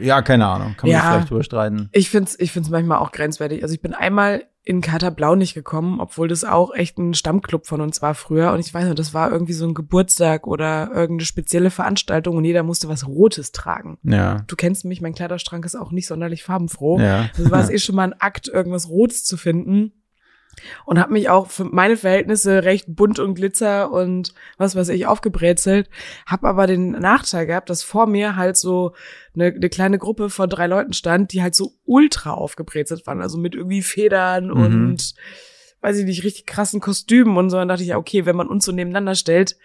[0.00, 1.10] ja, keine Ahnung, kann man Ja.
[1.10, 1.88] vielleicht drüber streiten.
[1.92, 3.62] Ich find's, ich find's manchmal auch grenzwertig.
[3.62, 7.66] Also ich bin einmal in Kater Blau nicht gekommen, obwohl das auch echt ein Stammclub
[7.66, 8.52] von uns war früher.
[8.52, 12.44] Und ich weiß noch, das war irgendwie so ein Geburtstag oder irgendeine spezielle Veranstaltung und
[12.44, 13.96] jeder musste was Rotes tragen.
[14.02, 14.44] Ja.
[14.46, 17.00] Du kennst mich, mein Kleiderschrank ist auch nicht sonderlich farbenfroh.
[17.00, 17.30] Ja.
[17.38, 19.94] Also war es eh schon mal ein Akt, irgendwas Rotes zu finden.
[20.84, 25.06] Und habe mich auch für meine Verhältnisse recht bunt und glitzer und was weiß ich
[25.06, 25.88] aufgebrezelt.
[26.26, 28.92] Hab aber den Nachteil gehabt, dass vor mir halt so
[29.34, 33.20] eine, eine kleine Gruppe von drei Leuten stand, die halt so ultra aufgebrezelt waren.
[33.22, 34.52] Also mit irgendwie Federn Mhm.
[34.52, 35.14] und
[35.80, 37.56] weiß ich nicht, richtig krassen Kostümen und so.
[37.56, 39.56] Dann dachte ich, ja, okay, wenn man uns so nebeneinander stellt,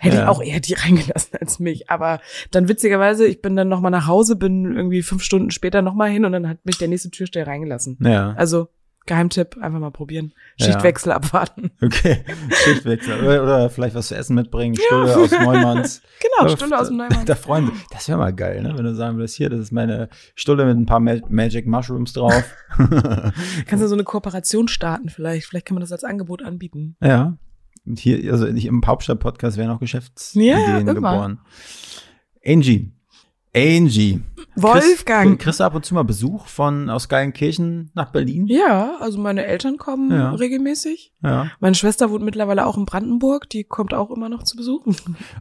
[0.00, 0.22] hätte Ja.
[0.24, 0.74] ich auch eher die
[1.14, 1.90] reingelassen als mich.
[1.90, 6.10] Aber dann witzigerweise, ich bin dann nochmal nach Hause, bin irgendwie fünf Stunden später nochmal
[6.10, 7.98] hin und dann hat mich der nächste Türsteher reingelassen.
[8.00, 8.32] Ja.
[8.36, 8.68] Also
[9.08, 10.32] Geheimtipp, einfach mal probieren.
[10.56, 10.66] Ja.
[10.66, 11.70] Schichtwechsel abwarten.
[11.82, 12.24] Okay.
[12.64, 13.20] Schichtwechsel.
[13.24, 14.76] Oder, oder vielleicht was zu essen mitbringen.
[14.76, 16.02] Stulle aus Neumanns.
[16.20, 17.24] Genau, Ja, Stunde aus dem Neumann.
[17.26, 17.72] Da freuen sie.
[17.90, 18.74] Das wäre mal geil, ne?
[18.76, 22.12] Wenn du sagen würdest, hier, das ist meine Stulle mit ein paar Ma Magic Mushrooms
[22.12, 22.44] drauf.
[23.66, 25.46] Kannst du so eine Kooperation starten vielleicht?
[25.46, 26.96] Vielleicht kann man das als Angebot anbieten.
[27.02, 27.36] ja.
[27.86, 31.38] Und hier, also nicht im Hauptstadt-Podcast werden auch Geschäftsideen Ja, ja, geboren.
[32.44, 32.92] Angie.
[33.54, 34.20] Angie.
[34.56, 35.30] Wolfgang.
[35.30, 38.46] Kriegst, kriegst du ab und zu mal Besuch von aus Geilenkirchen nach Berlin?
[38.46, 40.32] Ja, also meine Eltern kommen Ja.
[40.32, 41.12] regelmäßig.
[41.22, 41.50] Ja.
[41.60, 44.84] Meine Schwester wohnt mittlerweile auch in Brandenburg, die kommt auch immer noch zu Besuch.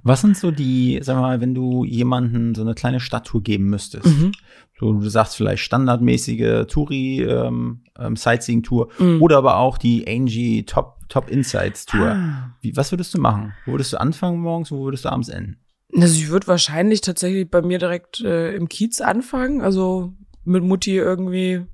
[0.04, 4.06] Was sind so die, sag mal, wenn du jemanden so eine kleine Stadttour geben müsstest?
[4.06, 4.32] Mhm.
[4.80, 9.22] So, du sagst vielleicht standardmäßige Touri, ähm, ähm, Sightseeing-Tour Mhm.
[9.24, 12.08] oder aber auch die Angie Top, Top Insights Tour.
[12.12, 12.56] Ah.
[12.62, 13.54] Wie, was würdest du machen?
[13.66, 15.58] Wo würdest du anfangen morgens, wo würdest du abends enden?
[15.96, 20.96] Also ich würde wahrscheinlich tatsächlich bei mir direkt äh, im Kiez anfangen, also mit Mutti
[20.96, 21.66] irgendwie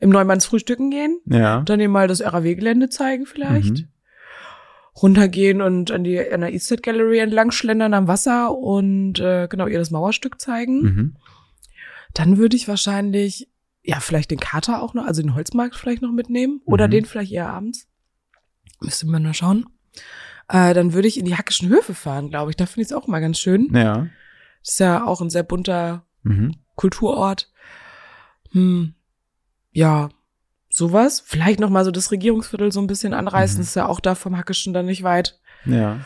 [0.00, 1.60] im Neumanns frühstücken gehen, Ja.
[1.62, 3.78] dann ihr mal das RAW-Gelände zeigen vielleicht.
[3.80, 3.88] Mhm.
[5.02, 9.66] Runtergehen und an die an der Eastside Gallery entlang schlendern am Wasser und äh, genau
[9.66, 10.80] ihr das Mauerstück zeigen.
[10.82, 11.16] Mhm.
[12.14, 13.50] Dann würde ich wahrscheinlich
[13.82, 16.90] ja vielleicht den Kater auch noch, also den Holzmarkt vielleicht noch mitnehmen oder Mhm.
[16.92, 17.86] den vielleicht eher abends.
[18.80, 19.66] Müsste man mal schauen.
[20.48, 22.56] Äh, dann würde ich in die Hackischen Höfe fahren, glaube ich.
[22.56, 23.68] Da finde ich es auch mal ganz schön.
[23.74, 24.06] Ja.
[24.62, 26.56] Das ist ja auch ein sehr bunter Mhm.
[26.74, 27.50] Kulturort.
[28.50, 28.94] Hm,
[29.72, 30.08] ja,
[30.68, 31.22] sowas.
[31.24, 33.58] Vielleicht noch mal so das Regierungsviertel so ein bisschen anreißen.
[33.58, 33.62] Mhm.
[33.62, 35.38] Ist ja auch da vom Hackischen dann nicht weit.
[35.64, 36.00] Ja.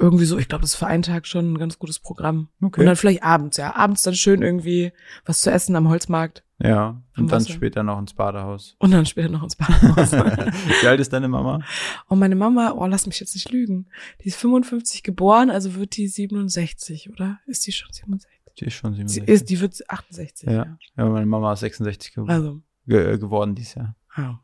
[0.00, 2.48] Irgendwie so, ich glaube, das ist für einen Tag schon ein ganz gutes Programm.
[2.62, 2.80] Okay.
[2.80, 3.76] Und dann vielleicht abends, ja.
[3.76, 4.92] Abends dann schön irgendwie
[5.26, 6.42] was zu essen am Holzmarkt.
[6.58, 7.02] ja.
[7.16, 7.52] Und dann Wasser.
[7.52, 8.76] später noch ins Badehaus.
[8.80, 10.12] Und dann später noch ins Badehaus.
[10.82, 11.60] Wie alt ist deine Mama?
[12.06, 13.88] Und meine Mama, oh, lass mich jetzt nicht lügen.
[14.24, 17.38] Die ist 55 geboren, also wird die 67, oder?
[17.46, 18.30] Ist die schon 67?
[18.58, 19.28] Die ist schon Sie 67.
[19.28, 20.48] ist, die wird 68.
[20.48, 20.78] ja.
[20.96, 23.94] ja, meine Mama ist 66 ge Also, ge geworden dieses Jahr.
[24.16, 24.40] ja.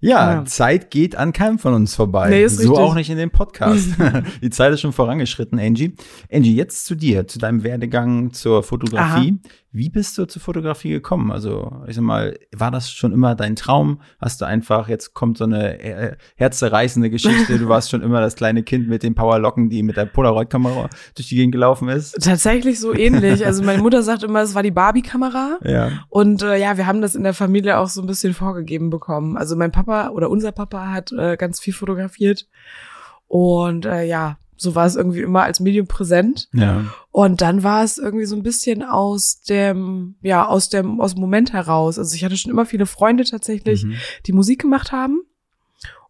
[0.00, 0.44] Ja, Ja.
[0.44, 2.30] Zeit geht an keinem von uns vorbei.
[2.30, 2.78] Nee, ist so richtig.
[2.78, 3.88] auch nicht in dem Podcast.
[4.42, 5.94] Die Zeit ist schon vorangeschritten, Angie.
[6.32, 9.38] Angie, jetzt zu dir, zu deinem Werdegang zur Fotografie.
[9.70, 11.30] Wie bist du zur Fotografie gekommen?
[11.30, 14.00] Also, ich sag mal, war das schon immer dein Traum?
[14.18, 18.34] Hast du einfach, jetzt kommt so eine äh, herzzerreißende Geschichte, du warst schon immer das
[18.34, 22.16] kleine Kind mit den Powerlocken, die mit der Polaroid-Kamera durch die Gegend gelaufen ist?
[22.22, 23.44] Tatsächlich so ähnlich.
[23.44, 25.58] Also meine Mutter sagt immer, es war die Barbie-Kamera.
[25.62, 25.90] Ja.
[26.08, 29.36] Und äh, ja, wir haben das in der Familie auch so ein bisschen vorgegeben bekommen.
[29.36, 32.46] Also mein Papa oder unser Papa hat äh, ganz viel fotografiert.
[33.26, 36.48] Und äh, ja, so war es irgendwie immer als Medium präsent.
[36.52, 36.84] Ja.
[37.10, 41.20] Und dann war es irgendwie so ein bisschen aus dem, ja, aus dem, aus dem
[41.20, 41.98] Moment heraus.
[41.98, 43.94] Also ich hatte schon immer viele Freunde tatsächlich, Mhm.
[44.26, 45.22] die Musik gemacht haben.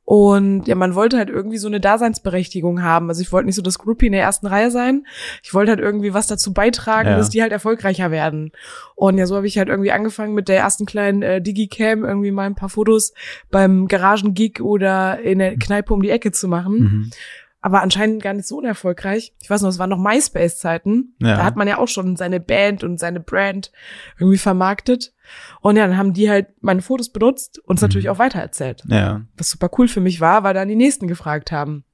[0.04, 3.10] Und ja, man wollte halt irgendwie so eine Daseinsberechtigung haben.
[3.10, 5.06] Also ich wollte nicht so das Groupie in der ersten Reihe sein.
[5.42, 7.16] Ich wollte halt irgendwie was dazu beitragen, Ja.
[7.18, 8.52] dass die halt erfolgreicher werden.
[8.94, 12.30] Und ja, so habe ich halt irgendwie angefangen mit der ersten kleinen äh, Digicam irgendwie
[12.30, 13.12] mal ein paar Fotos
[13.50, 17.10] beim Garagengig oder in der Kneipe um die Ecke zu machen Mhm.
[17.60, 19.34] Aber anscheinend gar nicht so unerfolgreich.
[19.40, 21.14] Ich weiß noch, es waren noch MySpace-Zeiten.
[21.20, 21.36] Ja.
[21.36, 23.72] Da hat man ja auch schon seine Band und seine Brand
[24.18, 25.12] irgendwie vermarktet.
[25.60, 27.86] Und ja, dann haben die halt meine Fotos benutzt und es Mhm.
[27.88, 28.84] natürlich auch weitererzählt.
[28.86, 29.22] Ja.
[29.36, 31.84] Was super cool für mich war, weil dann die Nächsten gefragt haben.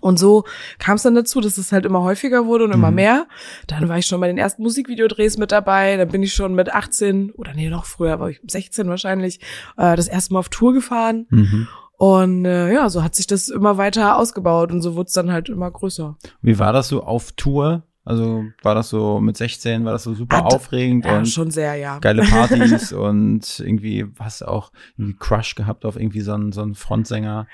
[0.00, 0.44] Und so
[0.78, 2.94] kam es dann dazu, dass es halt immer häufiger wurde und immer Mhm.
[2.96, 3.26] mehr.
[3.66, 5.98] Dann war ich schon bei den ersten Musikvideodrehs mit dabei.
[5.98, 9.40] Dann bin ich schon mit 18 oder nee, noch früher, war ich 16 wahrscheinlich,
[9.76, 11.26] äh, das erste Mal auf Tour gefahren.
[11.28, 11.68] Mhm.
[12.04, 15.30] Und äh, ja, so hat sich das immer weiter ausgebaut und so wurde es dann
[15.30, 16.16] halt immer größer.
[16.40, 17.84] Wie war das so auf Tour?
[18.04, 21.52] Also war das so mit 16, war das so super Hat- aufregend Ja, und schon
[21.52, 22.00] sehr, ja.
[22.00, 26.62] geile Partys und irgendwie hast du auch irgendwie Crush gehabt auf irgendwie so einen, so
[26.62, 27.46] einen Frontsänger.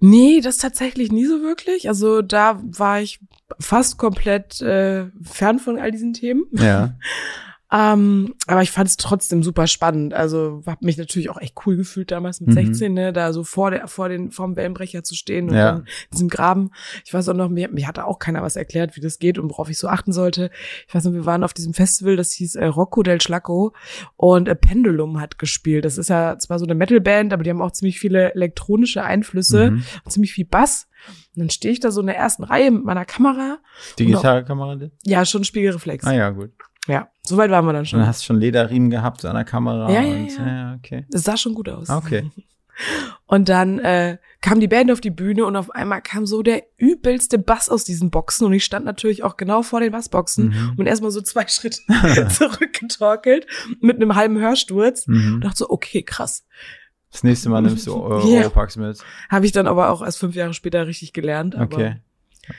[0.00, 1.88] Nee, das tatsächlich nie so wirklich.
[1.88, 3.20] Also da war ich
[3.60, 6.46] fast komplett äh, fern von all diesen Themen.
[6.50, 6.96] Ja.
[7.70, 10.14] Ähm, aber ich fand es trotzdem super spannend.
[10.14, 12.54] Also habe mich natürlich auch echt cool gefühlt damals mit Mhm.
[12.54, 15.70] 16, ne, da so vor der vor den vorm Wellenbrecher zu stehen und Ja.
[15.76, 16.70] in diesem Graben.
[17.04, 19.50] Ich weiß auch noch, mir, mir hatte auch keiner was erklärt, wie das geht und
[19.50, 20.50] worauf ich so achten sollte.
[20.86, 23.74] Ich weiß noch, wir waren auf diesem Festival, das hieß äh, Rocco del Schlacco
[24.16, 25.84] und äh, Pendulum hat gespielt.
[25.84, 29.72] Das ist ja zwar so eine Metalband, aber die haben auch ziemlich viele elektronische Einflüsse,
[29.72, 29.84] Mhm.
[30.04, 30.86] und ziemlich viel Bass.
[31.36, 33.58] Und dann stehe ich da so in der ersten Reihe mit meiner Kamera.
[33.98, 34.78] Digitalkamera?
[35.04, 36.04] Ja, schon Spiegelreflex.
[36.06, 36.50] Ah ja, gut.
[36.86, 37.98] Ja, so weit waren wir dann Und schon.
[38.00, 39.90] dann hast du schon Lederriemen gehabt an der Kamera.
[39.90, 40.46] Ja, ja, und, ja.
[40.46, 41.06] ja, okay.
[41.10, 41.88] Das sah schon gut aus.
[41.90, 42.30] Okay.
[43.26, 46.62] Und dann äh, kam die Band auf die Bühne und auf einmal kam so der
[46.76, 50.74] übelste Bass aus diesen Boxen und ich stand natürlich auch genau vor den Bassboxen Mhm.
[50.76, 51.80] und erstmal so zwei Schritte
[52.28, 53.48] zurückgetorkelt
[53.80, 55.34] mit einem halben Hörsturz Mhm.
[55.34, 56.46] und dachte so, okay, krass.
[57.10, 58.42] Das nächste Mal nimmst du Ja.
[58.42, 58.98] Europax mit.
[59.28, 61.56] Habe ich dann aber auch erst fünf Jahre später richtig gelernt.
[61.56, 61.96] Okay.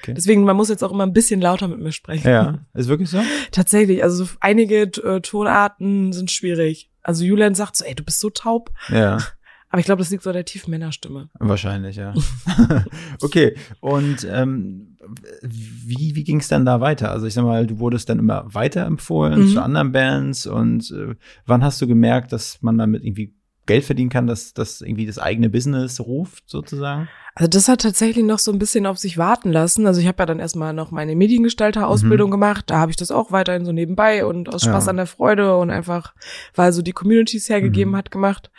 [0.01, 0.13] Okay.
[0.13, 2.27] Deswegen, man muss jetzt auch immer ein bisschen lauter mit mir sprechen.
[2.27, 3.19] Ja, ist wirklich so?
[3.51, 6.91] Tatsächlich, also so einige äh, Tonarten sind schwierig.
[7.01, 8.69] Also Julian sagt so, ey, du bist so taub.
[8.89, 9.17] Ja,
[9.71, 11.29] Aber ich glaube, das liegt so an der tiefen Männerstimme.
[11.39, 12.15] wahrscheinlich, ja.
[13.21, 14.97] okay, und ähm,
[15.43, 17.11] wie, wie ging es dann da weiter?
[17.11, 19.53] Also ich sag mal, du wurdest dann immer weiterempfohlen Mhm.
[19.53, 23.35] zu anderen Bands und äh, wann hast du gemerkt, dass man damit irgendwie
[23.69, 27.07] Geld verdienen kann, dass das irgendwie das eigene Business ruft, sozusagen?
[27.35, 29.87] Also das hat tatsächlich noch so ein bisschen auf sich warten lassen.
[29.87, 32.65] Also ich habe ja dann erstmal noch meine Mediengestalter-Ausbildung gemacht.
[32.67, 34.89] Da habe ich das auch weiterhin so nebenbei und aus Spaß Ja.
[34.89, 36.13] an der Freude und einfach,
[36.55, 37.97] weil so die Communities hergegeben Mhm.
[37.97, 38.51] hat, gemacht.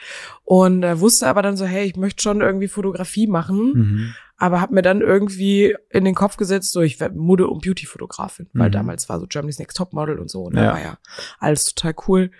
[0.45, 3.73] Und äh, wusste aber dann so, hey, ich möchte schon irgendwie Fotografie machen.
[3.75, 4.15] Mhm.
[4.39, 8.49] Aber habe mir dann irgendwie in den Kopf gesetzt, so ich werde Mode- und Beauty-Fotografin.
[8.55, 8.73] Weil Mhm.
[8.73, 10.45] damals war so Germany's Next Topmodel und so.
[10.45, 10.63] Und Ja.
[10.65, 10.99] da war ja
[11.41, 12.31] alles total cool.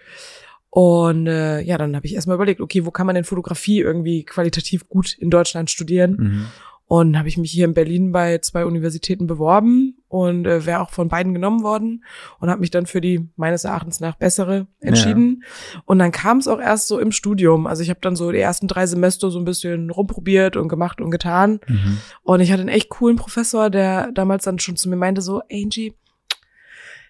[0.71, 4.25] Und äh, ja, dann habe ich erstmal überlegt, okay, wo kann man denn Fotografie irgendwie
[4.25, 6.17] qualitativ gut in Deutschland studieren?
[6.19, 6.47] Mhm.
[6.87, 10.91] Und habe ich mich hier in Berlin bei zwei Universitäten beworben und äh, wäre auch
[10.91, 12.05] von beiden genommen worden
[12.41, 15.45] und habe mich dann für die meines Erachtens nach bessere entschieden.
[15.85, 17.69] Und dann kam es auch erst so im Studium.
[17.69, 21.01] Also ich habe dann so die ersten drei Semester so ein bisschen rumprobiert und gemacht
[21.01, 21.61] und getan.
[21.69, 21.99] Mhm.
[22.23, 25.43] Und ich hatte einen echt coolen Professor, der damals dann schon zu mir meinte so,
[25.49, 25.95] Angie,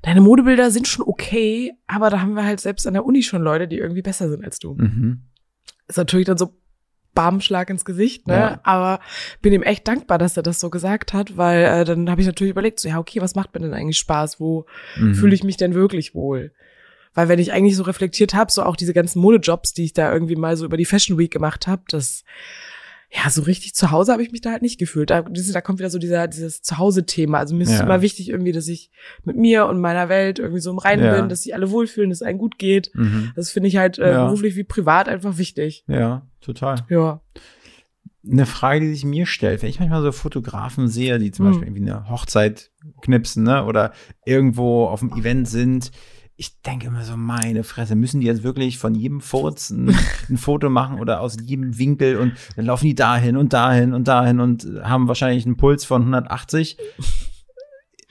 [0.03, 3.43] deine Modebilder sind schon okay, aber da haben wir halt selbst an der Uni schon
[3.43, 4.75] Leute, die irgendwie besser sind als du.
[4.75, 5.23] Mhm.
[5.89, 6.55] Ist natürlich dann so
[7.15, 8.35] Barmschlag ins Gesicht, ne?
[8.35, 8.61] Ja.
[8.63, 9.01] Aber
[9.43, 12.27] bin ihm echt dankbar, dass er das so gesagt hat, weil äh, dann habe ich
[12.27, 14.39] natürlich überlegt, so ja, okay, was macht mir denn eigentlich Spaß?
[14.39, 15.15] Wo Mhm.
[15.15, 16.53] fühle ich mich denn wirklich wohl?
[17.13, 20.13] Weil wenn ich eigentlich so reflektiert habe, so auch diese ganzen Modejobs, die ich da
[20.13, 22.23] irgendwie mal so über die Fashion Week gemacht habe, das
[23.13, 25.11] ja, so richtig zu Hause habe ich mich da halt nicht gefühlt.
[25.11, 27.39] Da, da kommt wieder so dieser, dieses Zuhause-Thema.
[27.39, 27.85] Also mir ist es Ja.
[27.85, 28.91] immer wichtig irgendwie, dass ich
[29.25, 31.17] mit mir und meiner Welt irgendwie so im Reinen Ja.
[31.17, 32.93] bin, dass sich alle wohlfühlen, dass es einem gut geht.
[32.95, 33.33] Mhm.
[33.35, 34.25] Das finde ich halt äh, Ja.
[34.27, 35.85] beruflich wie privat einfach wichtig.
[35.89, 36.87] Ja, total.
[36.89, 37.21] Ja.
[38.31, 41.53] Eine Frage, die sich mir stellt, wenn ich manchmal so Fotografen sehe, die zum Hm.
[41.53, 42.71] Beispiel irgendwie eine Hochzeit
[43.03, 43.93] knipsen, ne, oder
[44.25, 45.91] irgendwo auf einem Event sind,
[46.41, 49.95] ich denke immer so, meine Fresse, müssen die jetzt wirklich von jedem Furz ein,
[50.31, 54.09] ein Foto machen oder aus jedem Winkel und dann laufen die dahin und dahin und
[54.09, 56.79] dahin und haben wahrscheinlich einen Puls von 180.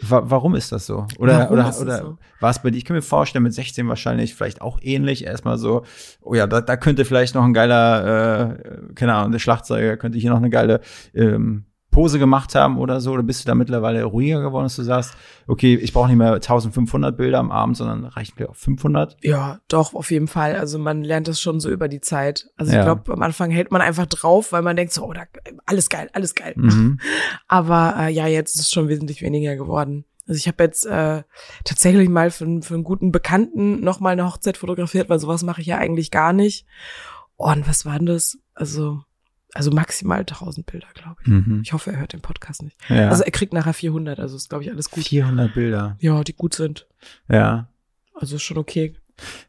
[0.02, 1.08] Wa warum ist das so?
[1.18, 2.18] Oder, Warum oder, oder so?
[2.40, 2.78] war es bei dir?
[2.78, 5.26] Ich kann mir vorstellen, mit 16 wahrscheinlich vielleicht auch ähnlich.
[5.26, 5.84] Erstmal so,
[6.22, 10.20] oh ja, da, da könnte vielleicht noch ein geiler, äh, keine Ahnung, der Schlagzeuger könnte
[10.20, 10.82] hier noch eine geile
[11.16, 13.12] ähm, Pose gemacht haben oder so.
[13.14, 15.16] Oder bist du da mittlerweile ruhiger geworden, dass du sagst,
[15.48, 19.18] okay, ich brauche nicht mehr 1500 Bilder am Abend, sondern reicht mir auch 500?
[19.24, 20.56] Ja, doch, auf jeden Fall.
[20.56, 22.50] Also man lernt das schon so über die Zeit.
[22.58, 22.80] Also Ja.
[22.80, 25.24] ich glaube, am Anfang hält man einfach drauf, weil man denkt so, oh, da,
[25.66, 26.54] alles geil, alles geil.
[26.56, 27.00] Mhm.
[27.48, 30.06] Aber äh, ja, jetzt ist es schon wesentlich weniger geworden.
[30.28, 31.24] Also ich habe jetzt äh,
[31.66, 35.42] tatsächlich mal für, einen- für einen guten Bekannten noch mal eine Hochzeit fotografiert, weil sowas
[35.42, 36.68] mache ich ja eigentlich gar nicht.
[37.38, 38.38] Oh, und was war denn das?
[38.54, 39.02] Also,
[39.54, 41.28] also maximal 1000 Bilder, glaube ich.
[41.28, 41.62] Mhm.
[41.64, 42.78] Ich hoffe, er hört den Podcast nicht.
[42.90, 43.10] Ja.
[43.10, 45.04] Also er kriegt nachher 400, also ist, glaube ich, alles gut.
[45.04, 45.98] 400 Bilder.
[46.00, 46.88] Ja, die gut sind.
[47.30, 47.70] Ja.
[48.14, 48.94] Also ist schon okay.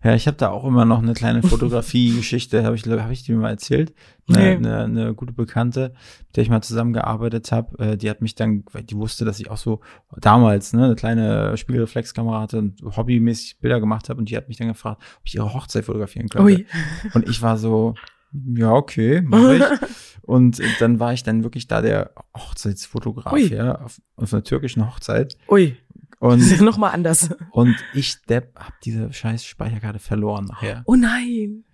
[0.02, 3.36] Ja, ich habe da auch immer noch eine kleine Fotografie-Geschichte, habe ich, hab ich dir
[3.36, 3.94] mal erzählt.
[4.26, 4.36] Nee.
[4.36, 5.94] Eine, eine, eine gute Bekannte,
[6.26, 9.40] mit der ich mal zusammengearbeitet habe, äh, die hat mich dann, weil die wusste, dass
[9.40, 9.80] ich auch so
[10.16, 14.56] damals ne, eine kleine Spiegelreflexkamera hatte und hobbymäßig Bilder gemacht habe und die hat mich
[14.56, 16.44] dann gefragt, ob ich ihre Hochzeit fotografieren könnte.
[16.44, 16.66] Ui.
[17.14, 17.94] Und ich war so,
[18.32, 19.62] ja, okay, mach ich.
[20.22, 23.48] und dann war ich dann wirklich da der Hochzeitsfotograf, Ui.
[23.48, 25.36] ja, auf, auf einer türkischen Hochzeit.
[25.48, 25.76] Ui.
[26.18, 27.30] Und, Das ist noch mal anders.
[27.50, 30.82] und ich, Depp, hab diese scheiß Speicherkarte verloren nachher.
[30.86, 31.64] Oh nein.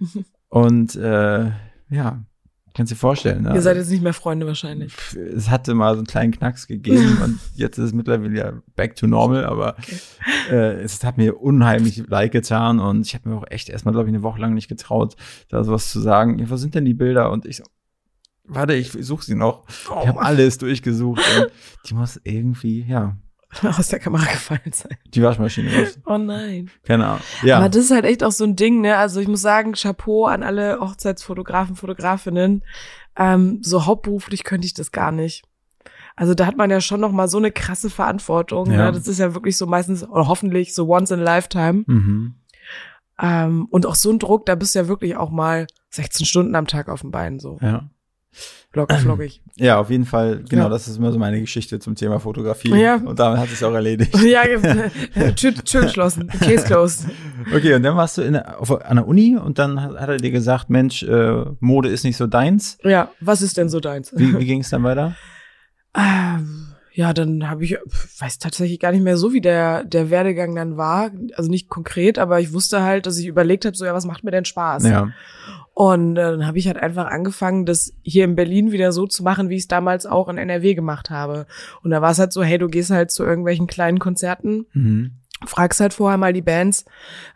[0.48, 1.50] Und äh,
[1.90, 2.24] ja,
[2.76, 3.42] kannst dir vorstellen.
[3.42, 3.54] Ne?
[3.54, 4.92] Ihr seid jetzt nicht mehr Freunde wahrscheinlich.
[5.16, 8.94] Es hatte mal so einen kleinen Knacks gegeben und jetzt ist es mittlerweile wieder back
[8.96, 9.76] to normal, aber
[10.50, 14.08] äh, es hat mir unheimlich leid getan und ich habe mir auch echt erstmal, glaube
[14.08, 15.16] ich, eine Woche lang nicht getraut,
[15.48, 16.38] da sowas zu sagen.
[16.38, 17.30] Ja, wo sind denn die Bilder?
[17.32, 17.64] Und ich so,
[18.44, 19.68] warte, ich suche sie noch.
[19.68, 20.06] Ich Oh.
[20.06, 21.50] habe alles durchgesucht und
[21.88, 23.16] die muss irgendwie, ja,
[23.78, 24.96] aus der Kamera gefallen sein.
[25.14, 25.70] die Waschmaschine.
[26.04, 26.70] Oh nein.
[26.84, 27.20] Keine Ahnung.
[27.42, 27.58] Ja.
[27.58, 28.96] Aber das ist halt echt auch so ein Ding, ne?
[28.96, 32.62] Also ich muss sagen, Chapeau an alle Hochzeitsfotografen, Fotografinnen.
[33.16, 35.44] Ähm, so hauptberuflich könnte ich das gar nicht.
[36.16, 38.70] Also da hat man ja schon noch mal so eine krasse Verantwortung.
[38.70, 38.86] Ja.
[38.86, 38.92] Ne?
[38.92, 41.84] Das ist ja wirklich so meistens oder hoffentlich so once in a lifetime.
[41.86, 42.34] Mhm.
[43.20, 46.54] Ähm, und auch so ein Druck, da bist du ja wirklich auch mal 16 Stunden
[46.54, 47.58] am Tag auf dem Bein so.
[47.60, 47.88] Ja.
[48.72, 49.40] Locker flockig.
[49.58, 50.68] Ja, auf jeden Fall, genau, Ja.
[50.68, 52.74] das ist immer so meine Geschichte zum Thema Fotografie.
[52.78, 52.96] Ja.
[52.96, 54.14] Und damit hat sich auch erledigt.
[54.22, 54.42] ja,
[55.36, 56.28] Tür, Tür geschlossen.
[56.28, 57.06] Case closed.
[57.54, 60.16] Okay, und dann warst du in auf, an der Uni und dann hat, hat er
[60.18, 62.76] dir gesagt, Mensch, äh, Mode ist nicht so deins.
[62.84, 64.12] Ja, was ist denn so deins?
[64.14, 65.16] Wie, wie ging es dann weiter?
[65.96, 67.76] Ähm, ja, dann habe ich,
[68.18, 71.10] weiß tatsächlich gar nicht mehr so, wie der, der Werdegang dann war.
[71.34, 74.24] Also nicht konkret, aber ich wusste halt, dass ich überlegt habe, so, ja, was macht
[74.24, 74.84] mir denn Spaß?
[74.84, 75.08] Ja.
[75.78, 79.22] Und äh, dann habe ich halt einfach angefangen, das hier in Berlin wieder so zu
[79.22, 81.44] machen, wie ich es damals auch in NRW gemacht habe.
[81.82, 85.10] Und da war es halt so, hey, du gehst halt zu irgendwelchen kleinen Konzerten, Mhm.
[85.44, 86.86] fragst halt vorher mal die Bands,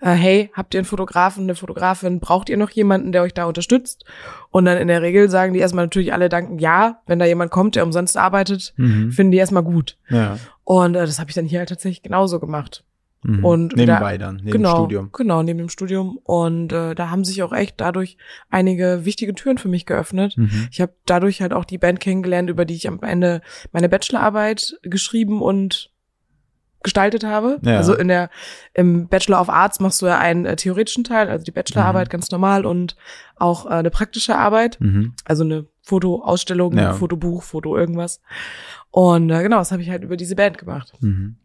[0.00, 3.44] äh, hey, habt ihr einen Fotografen, eine Fotografin, braucht ihr noch jemanden, der euch da
[3.44, 4.06] unterstützt?
[4.50, 7.50] Und dann in der Regel sagen die erstmal natürlich alle danken, ja, wenn da jemand
[7.50, 9.12] kommt, der umsonst arbeitet, Mhm.
[9.12, 9.98] finden die erstmal gut.
[10.08, 10.38] Ja.
[10.64, 12.84] Und äh, das habe ich dann hier halt tatsächlich genauso gemacht.
[13.22, 13.44] Mhm.
[13.44, 15.10] Und Nebenbei da- dann, neben genau, dem Studium.
[15.12, 16.18] Genau, neben dem Studium.
[16.24, 18.16] Und äh, da haben sich auch echt dadurch
[18.48, 20.36] einige wichtige Türen für mich geöffnet.
[20.38, 20.68] Mhm.
[20.70, 24.78] Ich habe dadurch halt auch die Band kennengelernt, über die ich am Ende meine Bachelorarbeit
[24.82, 25.90] geschrieben und
[26.82, 27.58] gestaltet habe.
[27.62, 27.76] Ja.
[27.76, 28.30] Also in der
[28.72, 32.12] im Bachelor of Arts machst du ja einen äh, theoretischen Teil, also die Bachelorarbeit Mhm.
[32.12, 32.96] ganz normal und
[33.36, 35.12] auch äh, eine praktische Arbeit, Mhm.
[35.26, 36.94] also eine Fotoausstellung, Ja.
[36.94, 38.22] Fotobuch, Foto irgendwas.
[38.90, 40.94] Und äh, genau, das habe ich halt über diese Band gemacht.
[41.00, 41.36] Mhm.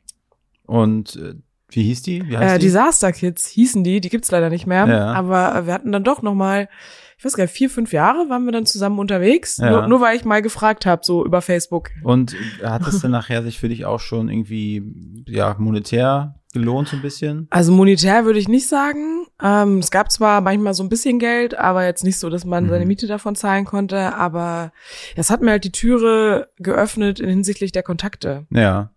[0.65, 1.35] Und äh,
[1.69, 2.27] wie hieß die?
[2.27, 4.87] Wie heißt Äh, Disaster Kids hießen die, die gibt's leider nicht mehr.
[4.87, 5.13] Ja.
[5.13, 6.69] Aber wir hatten dann doch noch mal,
[7.17, 9.57] ich weiß gar nicht, vier, fünf Jahre waren wir dann zusammen unterwegs.
[9.57, 9.69] Ja.
[9.71, 11.89] Nur, nur weil ich mal gefragt habe, so über Facebook.
[12.03, 14.83] Und hat es denn nachher sich für dich auch schon irgendwie,
[15.27, 17.47] ja, monetär gelohnt so ein bisschen?
[17.49, 19.25] Also monetär würde ich nicht sagen.
[19.43, 22.65] Ähm, es gab zwar manchmal so ein bisschen Geld, aber jetzt nicht so, dass man
[22.65, 22.69] Mhm.
[22.69, 24.15] seine Miete davon zahlen konnte.
[24.15, 24.71] Aber
[25.17, 28.45] es hat mir halt die Türe geöffnet in hinsichtlich der Kontakte.
[28.51, 28.91] Ja.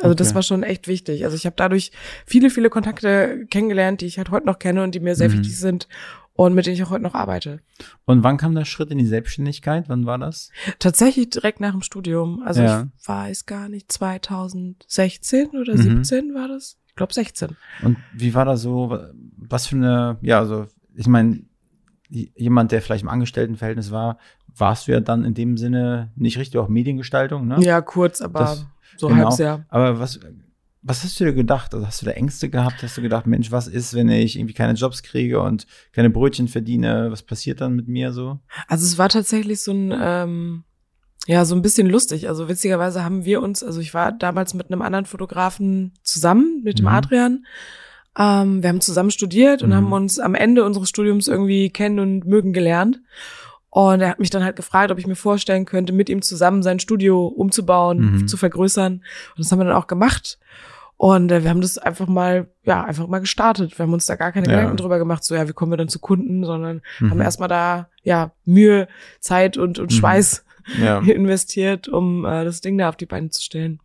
[0.00, 0.34] Also das Okay.
[0.36, 1.24] war schon echt wichtig.
[1.24, 1.90] Also ich habe dadurch
[2.26, 5.32] viele, viele Kontakte kennengelernt, die ich halt heute noch kenne und die mir sehr Mhm.
[5.34, 5.88] wichtig sind.
[6.40, 7.58] und mit denen ich auch heute noch arbeite.
[8.04, 9.88] Und wann kam der Schritt in die Selbstständigkeit?
[9.88, 10.52] Wann war das?
[10.78, 12.44] Tatsächlich direkt nach dem Studium.
[12.44, 12.86] Also Ja.
[12.96, 15.82] ich weiß gar nicht, 2016 oder Mhm.
[16.04, 16.76] 17 war das?
[16.88, 17.56] Ich glaube 16.
[17.82, 18.96] Und wie war das so?
[19.36, 21.40] Was für eine, ja, also ich meine,
[22.08, 24.18] jemand, der vielleicht im Angestelltenverhältnis war,
[24.56, 27.56] warst du ja dann in dem Sinne nicht richtig auch Mediengestaltung, ne?
[27.60, 29.20] Ja, kurz, aber Das- so genau.
[29.20, 29.64] halbes Jahr.
[29.68, 30.18] Aber was,
[30.82, 31.74] was hast du dir gedacht?
[31.74, 32.82] Also hast du da Ängste gehabt?
[32.82, 36.48] Hast du gedacht, Mensch, was ist, wenn ich irgendwie keine Jobs kriege und keine Brötchen
[36.48, 37.10] verdiene?
[37.10, 38.38] Was passiert dann mit mir so?
[38.68, 40.64] Also es war tatsächlich so ein, ähm,
[41.26, 42.28] ja, so ein bisschen lustig.
[42.28, 46.78] Also witzigerweise haben wir uns, also ich war damals mit einem anderen Fotografen zusammen, mit
[46.78, 46.92] dem Mhm.
[46.92, 47.46] Adrian.
[48.18, 49.74] Ähm, wir haben zusammen studiert und Mhm.
[49.74, 53.00] haben uns am Ende unseres Studiums irgendwie kennen und mögen gelernt.
[53.70, 56.62] Und er hat mich dann halt gefragt, ob ich mir vorstellen könnte, mit ihm zusammen
[56.62, 58.28] sein Studio umzubauen, Mhm.
[58.28, 58.94] zu vergrößern.
[58.94, 59.04] Und
[59.38, 60.38] das haben wir dann auch gemacht.
[60.96, 63.78] Und äh, wir haben das einfach mal, ja, einfach mal gestartet.
[63.78, 64.56] Wir haben uns da gar keine Ja.
[64.56, 67.10] Gedanken drüber gemacht, so ja, wie kommen wir dann zu Kunden, sondern Mhm.
[67.10, 68.88] haben erstmal da, ja, Mühe,
[69.20, 69.96] Zeit und, und Mhm.
[69.96, 70.44] Schweiß
[70.82, 70.98] Ja.
[71.00, 73.80] investiert, um äh, das Ding da auf die Beine zu stellen.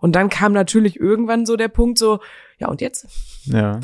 [0.00, 2.20] Und dann kam natürlich irgendwann so der Punkt so,
[2.58, 3.06] ja, und jetzt?
[3.44, 3.80] Ja.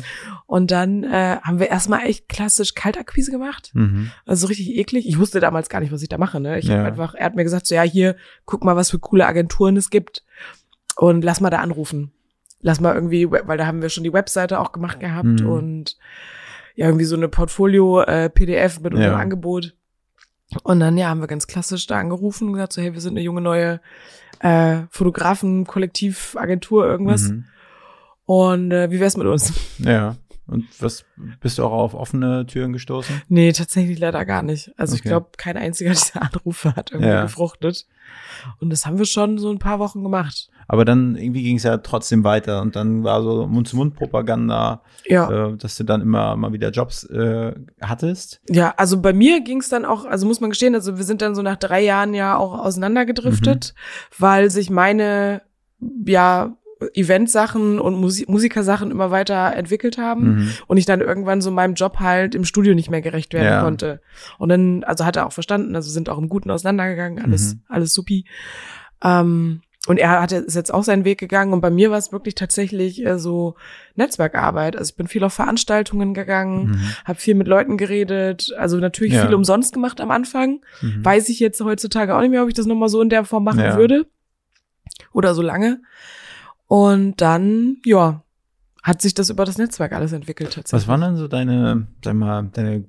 [0.47, 3.71] Und dann äh, haben wir erstmal echt klassisch Kaltakquise gemacht.
[3.73, 4.11] Mhm.
[4.25, 5.07] Also so richtig eklig.
[5.07, 6.39] Ich wusste damals gar nicht, was ich da mache.
[6.39, 6.59] Ne?
[6.59, 6.79] Ich Ja.
[6.79, 9.77] hab einfach, er hat mir gesagt, so ja, hier, guck mal, was für coole Agenturen
[9.77, 10.23] es gibt
[10.97, 12.11] und lass mal da anrufen.
[12.61, 15.49] Lass mal irgendwie, weil da haben wir schon die Webseite auch gemacht gehabt Mhm.
[15.49, 15.97] und
[16.75, 19.19] ja, irgendwie so eine Portfolio-PDF mit unserem Ja.
[19.19, 19.75] Angebot.
[20.63, 23.13] Und dann, ja, haben wir ganz klassisch da angerufen und gesagt, so, hey, wir sind
[23.13, 23.79] eine junge neue
[24.39, 27.29] äh, Fotografen, Kollektiv, Agentur, irgendwas.
[27.29, 27.45] Mhm.
[28.25, 29.53] Und äh, wie wär's mit uns?
[29.79, 30.15] Ja.
[30.47, 31.05] Und was
[31.41, 33.19] bist du auch auf offene Türen gestoßen?
[33.29, 34.71] Nee, tatsächlich leider gar nicht.
[34.77, 35.09] Also ich Okay.
[35.09, 37.23] glaube, kein einziger dieser Anrufe hat irgendwie Ja.
[37.23, 37.87] gefruchtet.
[38.59, 40.49] Und das haben wir schon so ein paar Wochen gemacht.
[40.67, 45.47] Aber dann irgendwie ging es ja trotzdem weiter und dann war so Mund-zu-Mund-Propaganda, Ja.
[45.49, 48.41] äh, dass du dann immer mal wieder Jobs äh, hattest.
[48.49, 51.21] Ja, also bei mir ging es dann auch, also muss man gestehen, also wir sind
[51.23, 54.15] dann so nach drei Jahren ja auch auseinandergedriftet, Mhm.
[54.23, 55.41] weil sich meine,
[56.05, 56.55] ja,
[56.93, 60.51] Eventsachen und Musi Musikersachen immer weiter entwickelt haben Mhm.
[60.67, 63.61] und ich dann irgendwann so meinem Job halt im Studio nicht mehr gerecht werden Ja.
[63.61, 64.01] konnte.
[64.37, 67.61] Und dann, also hat er auch verstanden, also sind auch im Guten auseinandergegangen, alles, Mhm.
[67.69, 68.25] alles supi.
[69.03, 72.11] Ähm, und er hat ist jetzt auch seinen Weg gegangen und bei mir war es
[72.11, 73.55] wirklich tatsächlich äh, so
[73.95, 74.75] Netzwerkarbeit.
[74.75, 76.79] Also ich bin viel auf Veranstaltungen gegangen, Mhm.
[77.05, 79.25] habe viel mit Leuten geredet, also natürlich Ja.
[79.27, 80.61] viel umsonst gemacht am Anfang.
[80.81, 81.05] Mhm.
[81.05, 83.43] Weiß ich jetzt heutzutage auch nicht mehr, ob ich das nochmal so in der Form
[83.43, 83.77] machen Ja.
[83.77, 84.07] würde.
[85.13, 85.81] Oder so lange.
[86.67, 88.23] Und dann, ja,
[88.83, 90.73] hat sich das über das Netzwerk alles entwickelt tatsächlich.
[90.73, 92.85] Was waren dann so deine, sag mal, deine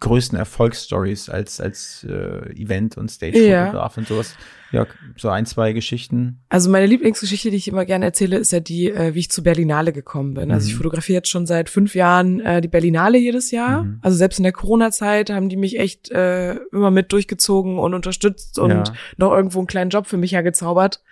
[0.00, 4.34] größten Erfolgsstories als als äh, Event und Stage-Fotograf und sowas?
[4.72, 6.40] Ja, so ein, zwei Geschichten.
[6.48, 9.42] Also meine Lieblingsgeschichte, die ich immer gerne erzähle, ist ja die, äh, wie ich zu
[9.42, 10.50] Berlinale gekommen bin.
[10.52, 10.78] Also ich Mhm.
[10.78, 13.82] fotografiere jetzt schon seit fünf Jahren äh, die Berlinale jedes Jahr.
[13.84, 13.98] Mhm.
[14.02, 18.58] Also selbst in der Corona-Zeit haben die mich echt äh, immer mit durchgezogen und unterstützt
[18.58, 18.84] und Ja.
[19.16, 21.02] noch irgendwo einen kleinen Job für mich hergezaubert.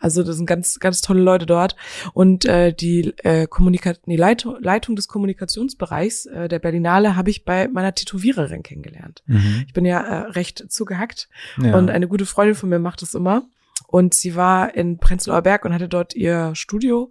[0.00, 1.76] Also das sind ganz, ganz tolle Leute dort.
[2.14, 7.44] Und äh, die, äh, Kommunika die Leitung, Leitung des Kommunikationsbereichs äh, der Berlinale habe ich
[7.44, 9.22] bei meiner Tätowiererin kennengelernt.
[9.26, 9.64] Mhm.
[9.66, 11.28] Ich bin ja äh, recht zugehackt
[11.60, 11.76] Ja.
[11.76, 13.42] und eine gute Freundin von mir macht das immer.
[13.86, 17.10] Und sie war in Prenzlauer Berg und hatte dort ihr Studio.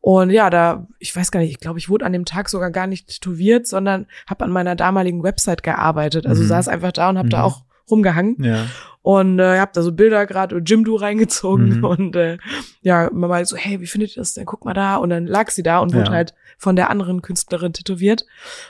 [0.00, 2.70] Und ja, da, ich weiß gar nicht, ich glaube, ich wurde an dem Tag sogar
[2.70, 6.26] gar nicht tätowiert, sondern habe an meiner damaligen Website gearbeitet.
[6.26, 6.46] Also Mhm.
[6.48, 7.44] saß einfach da und habe da Mhm.
[7.44, 8.66] auch rumgehangen ja.
[9.02, 11.84] und äh, hab da so Bilder gerade und Jimdo reingezogen Mhm.
[11.84, 12.38] und äh,
[12.82, 14.46] ja, immer mal so, hey, wie findet ihr das denn?
[14.46, 14.96] Guck mal da.
[14.96, 16.12] Und dann lag sie da und wurde Ja.
[16.12, 18.24] halt von der anderen Künstlerin tätowiert.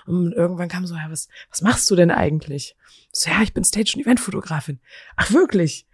[0.07, 2.77] Und irgendwann kam so, ja, was, was machst du denn eigentlich?
[3.13, 4.81] So, ja, ich bin Stage- und Eventfotografin.
[5.17, 5.87] Ach, wirklich?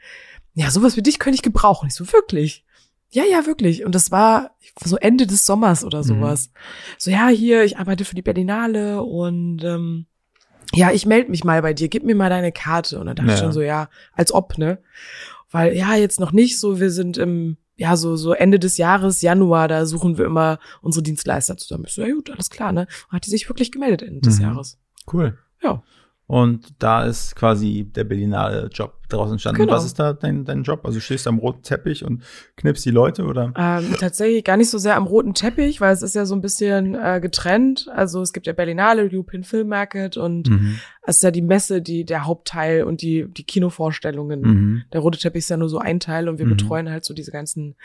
[0.58, 1.86] Ja, sowas wie dich könnte ich gebrauchen.
[1.88, 2.64] Ich so, wirklich?
[3.10, 3.84] Ja, ja, wirklich.
[3.84, 6.02] Und das war so Ende des Sommers oder Mhm.
[6.04, 6.50] sowas.
[6.98, 10.06] So, ja, hier, ich arbeite für die Berlinale und ähm,
[10.74, 12.98] ja, ich melde mich mal bei dir, gib mir mal deine Karte.
[12.98, 13.44] Und dann dachte ich Ja.
[13.44, 14.78] schon so, ja, als ob, ne?
[15.50, 19.20] Weil, ja, jetzt noch nicht so, wir sind im, ja, so, so Ende des Jahres,
[19.22, 21.84] Januar, da suchen wir immer unsere Dienstleister zusammen.
[21.86, 22.86] Ich so, ja gut, alles klar, ne?
[23.08, 24.42] Und hat die sich wirklich gemeldet Ende des Mhm.
[24.42, 24.78] Jahres.
[25.12, 25.38] Cool.
[25.62, 25.82] Ja.
[26.28, 29.60] Und da ist quasi der Berlinale Job daraus entstanden.
[29.60, 29.72] Genau.
[29.72, 30.80] Was ist da dein, dein Job?
[30.84, 32.24] Also stehst du am roten Teppich und
[32.56, 33.52] knippst die Leute oder?
[33.56, 36.40] Ähm, tatsächlich gar nicht so sehr am roten Teppich, weil es ist ja so ein
[36.40, 37.86] bisschen äh, getrennt.
[37.94, 40.80] Also es gibt ja Berlinale, European Film Market und Mhm.
[41.06, 44.40] es ist ja die Messe, die der Hauptteil und die die Kinovorstellungen.
[44.40, 44.82] Mhm.
[44.92, 46.50] Der rote Teppich ist ja nur so ein Teil und wir Mhm.
[46.56, 47.76] betreuen halt so diese ganzen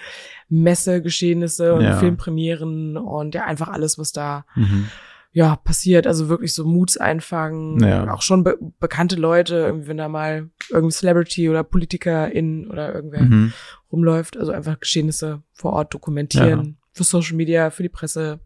[0.50, 1.94] Messegeschehnisse und Ja.
[1.98, 4.88] Filmpremieren und ja einfach alles, was da Mhm.
[5.34, 6.08] Ja passiert.
[6.08, 8.12] Also wirklich so Moods einfangen, Ja.
[8.14, 13.22] auch schon be bekannte Leute, irgendwie wenn da mal irgendwie Celebrity oder Politikerin oder irgendwer
[13.24, 13.54] Mhm.
[13.92, 14.38] rumläuft.
[14.38, 16.78] Also einfach Geschehnisse vor Ort dokumentieren.
[16.94, 18.40] Für Social Media, für die Presse.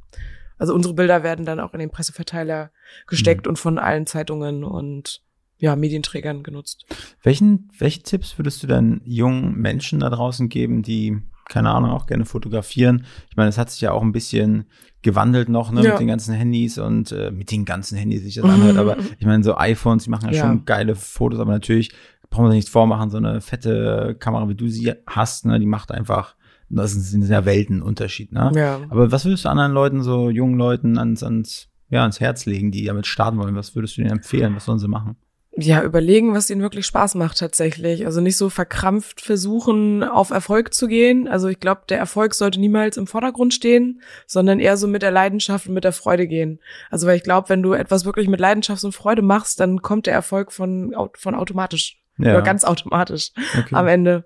[0.58, 2.72] Also unsere Bilder werden dann auch in den Presseverteiler
[3.08, 3.50] gesteckt Mhm.
[3.52, 5.22] und von allen Zeitungen und
[5.58, 6.86] ja, Medienträgern genutzt.
[7.24, 11.18] Welchen, welche Tipps würdest du dann jungen Menschen da draußen geben, die,
[11.50, 13.06] keine Ahnung, auch gerne fotografieren?
[13.30, 14.66] Ich meine, es hat sich ja auch ein bisschen
[15.02, 15.92] gewandelt noch, ne, Ja.
[15.92, 18.78] mit den ganzen Handys und äh, mit den ganzen Handys, sich das anhört.
[18.78, 20.42] Aber ich meine, so iPhones, die machen ja, Ja.
[20.42, 21.92] schon geile Fotos, aber natürlich
[22.32, 25.92] brauchen wir nichts vormachen, so eine fette Kamera, wie du sie hast, ne, die macht
[25.92, 26.36] einfach,
[26.70, 28.52] das ist ein sehr Weltenunterschied, ne?
[28.56, 28.80] Ja.
[28.90, 32.72] Aber was würdest du anderen Leuten, so jungen Leuten, ans, ans, ja, ans Herz legen,
[32.72, 33.56] die damit starten wollen?
[33.56, 34.56] Was würdest du denen empfehlen?
[34.56, 35.16] Was sollen sie machen?
[35.58, 38.06] Ja, überlegen, was ihnen wirklich Spaß macht tatsächlich.
[38.06, 41.30] Also nicht so verkrampft versuchen, auf Erfolg zu gehen.
[41.30, 45.12] Also ich glaube, der Erfolg sollte niemals im Vordergrund stehen, sondern eher so mit der
[45.12, 46.60] Leidenschaft und mit der Freude gehen.
[46.90, 50.08] Also weil ich glaube, wenn du etwas wirklich mit Leidenschaft und Freude machst, dann kommt
[50.08, 52.02] der Erfolg von, von automatisch.
[52.18, 53.76] Oder ganz automatisch okay.
[53.76, 54.26] am Ende.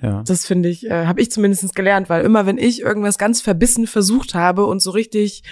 [0.00, 0.22] ja.
[0.24, 3.88] Das finde ich, äh, habe ich zumindest gelernt, weil immer wenn ich irgendwas ganz verbissen
[3.88, 5.42] versucht habe und so richtig,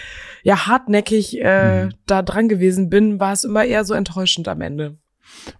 [0.45, 1.95] ja, hartnäckig äh, Mhm.
[2.07, 4.99] da dran gewesen bin, war es immer eher so enttäuschend am Ende.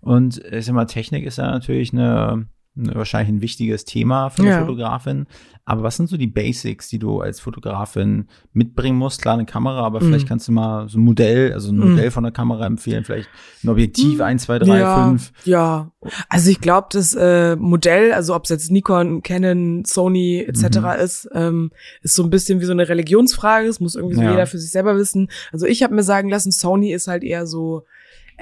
[0.01, 2.47] Und ich sag mal, Technik ist ja natürlich eine,
[2.77, 4.61] eine wahrscheinlich ein wichtiges Thema für eine Ja.
[4.61, 5.27] Fotografin.
[5.65, 9.21] Aber was sind so die Basics, die du als Fotografin mitbringen musst?
[9.23, 10.29] Klar, eine Kamera, aber vielleicht Mhm.
[10.29, 11.91] kannst du mal so ein Modell, also ein Mhm.
[11.91, 13.29] Modell von der Kamera empfehlen, vielleicht
[13.63, 15.33] ein Objektiv, eins, zwei, drei, ja, fünf.
[15.45, 15.93] Ja,
[16.29, 20.79] also ich glaube, das äh, Modell, also ob es jetzt Nikon, Canon, Sony etc.
[20.81, 20.87] Mhm.
[21.05, 21.71] ist, ähm,
[22.03, 23.67] ist so ein bisschen wie so eine Religionsfrage.
[23.69, 24.31] Das muss irgendwie so Ja.
[24.33, 25.29] jeder für sich selber wissen.
[25.53, 27.85] Also ich habe mir sagen lassen, Sony ist halt eher so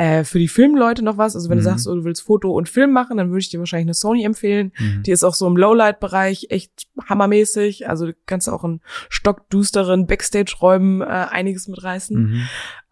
[0.01, 1.35] äh, für die Filmleute noch was.
[1.37, 1.63] Also wenn Mhm.
[1.63, 3.95] du sagst, oh, du willst Foto und Film machen, dann würde ich dir wahrscheinlich eine
[3.95, 4.73] Sony empfehlen.
[4.79, 5.03] Mhm.
[5.03, 7.87] Die ist auch so im Lowlight-Bereich echt hammermäßig.
[7.87, 8.81] Also du kannst auch in
[9.11, 12.17] stockdusteren Backstage-Räumen äh, einiges mitreißen.
[12.17, 12.35] Mhm.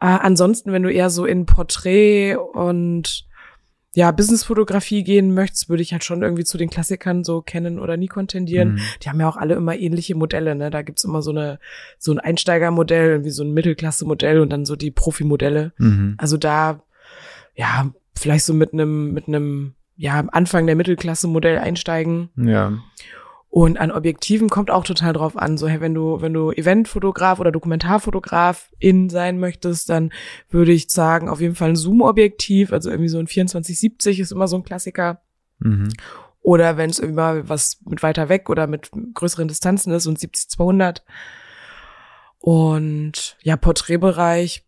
[0.01, 3.25] Äh, ansonsten, wenn du eher so in Porträt und
[3.95, 7.97] ja, Businessfotografie gehen möchtest, würde ich halt schon irgendwie zu den Klassikern so Canon oder
[7.97, 8.73] Nikon tendieren.
[8.75, 8.79] Mhm.
[9.03, 10.69] Die haben ja auch alle immer ähnliche Modelle, ne?
[10.71, 11.59] Da gibt's immer so eine
[11.99, 15.73] so ein Einsteigermodell, irgendwie so ein Mittelklasse-Modell und dann so die Profi-Modelle.
[15.79, 16.15] Mhm.
[16.19, 16.83] Also da,
[17.59, 22.31] ja, vielleicht so mit einem, mit einem, ja, am Anfang der Mittelklasse-Modell einsteigen.
[22.37, 22.73] Ja.
[23.51, 25.59] Und an Objektiven kommt auch total drauf an.
[25.59, 30.13] So, hey, wenn du, wenn du Eventfotograf oder Dokumentarfotograf in sein möchtest, dann
[30.49, 34.47] würde ich sagen, auf jeden Fall ein Zoom-Objektiv, also irgendwie so ein 2470 ist immer
[34.47, 35.21] so ein Klassiker.
[35.59, 35.89] Mhm.
[36.41, 40.11] Oder wenn es irgendwie mal was mit weiter weg oder mit größeren Distanzen ist, so
[40.11, 41.01] ein 70-200.
[42.39, 44.68] Und ja, Porträtbereich,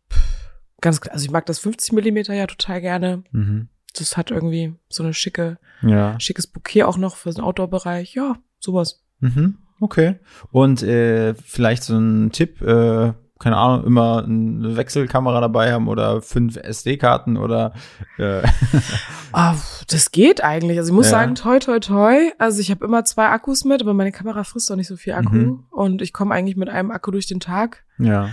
[0.81, 3.23] ganz klar, also ich mag das 50 Millimeter ja total gerne.
[3.33, 3.69] Mhm.
[3.99, 6.19] Das hat irgendwie so eine schicke, Ja.
[6.21, 8.15] schickes Bouquet auch noch für den Outdoor-Bereich.
[8.15, 9.03] Ja, sowas.
[9.21, 9.59] Mhm.
[9.81, 10.17] Okay.
[10.53, 16.21] Und äh, vielleicht so ein Tipp, äh, keine Ahnung, immer eine Wechselkamera dabei haben oder
[16.21, 17.73] fünf SD-Karten oder
[18.19, 18.43] äh,
[19.33, 19.55] Ah,
[19.89, 20.79] das geht eigentlich.
[20.79, 21.13] Also ich muss Ja.
[21.13, 22.31] sagen, toi, toi, toi.
[22.39, 25.15] Also ich habe immer zwei Akkus mit, aber meine Kamera frisst auch nicht so viel
[25.15, 25.35] Akku.
[25.35, 25.65] Mhm.
[25.71, 27.85] Und ich komme eigentlich mit einem Akku durch den Tag.
[27.99, 28.31] ja.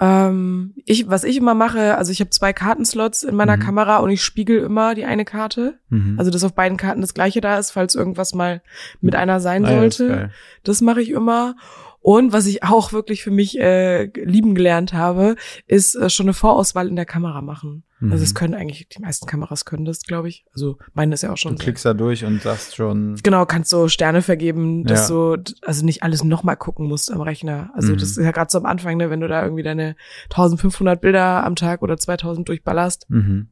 [0.00, 3.60] Ähm, ich, was ich immer mache, also ich habe zwei Kartenslots in meiner Mhm.
[3.62, 5.78] Kamera und ich spiegel immer die eine Karte.
[5.88, 6.14] Mhm.
[6.18, 8.62] Also dass auf beiden Karten das gleiche da ist, falls irgendwas mal
[9.00, 10.08] mit einer sein Ah sollte.
[10.08, 10.30] geil.
[10.62, 11.56] Das mache ich immer.
[12.00, 15.34] Und was ich auch wirklich für mich äh, lieben gelernt habe,
[15.66, 17.82] ist äh, schon eine Vorauswahl in der Kamera machen.
[18.00, 18.12] Mhm.
[18.12, 20.44] Also es können eigentlich, die meisten Kameras können das, glaube ich.
[20.54, 21.56] Also meine ist ja auch Du schon.
[21.56, 23.16] sehr- klickst da durch und sagst schon.
[23.22, 25.36] Genau, kannst so Sterne vergeben, dass Ja.
[25.36, 27.70] du also nicht alles nochmal gucken musst am Rechner.
[27.74, 27.98] Also Mhm.
[27.98, 29.96] das ist ja gerade so am Anfang, ne, wenn du da irgendwie deine
[30.30, 33.48] 1500 Bilder am Tag oder 2000 durchballerst, Mhm.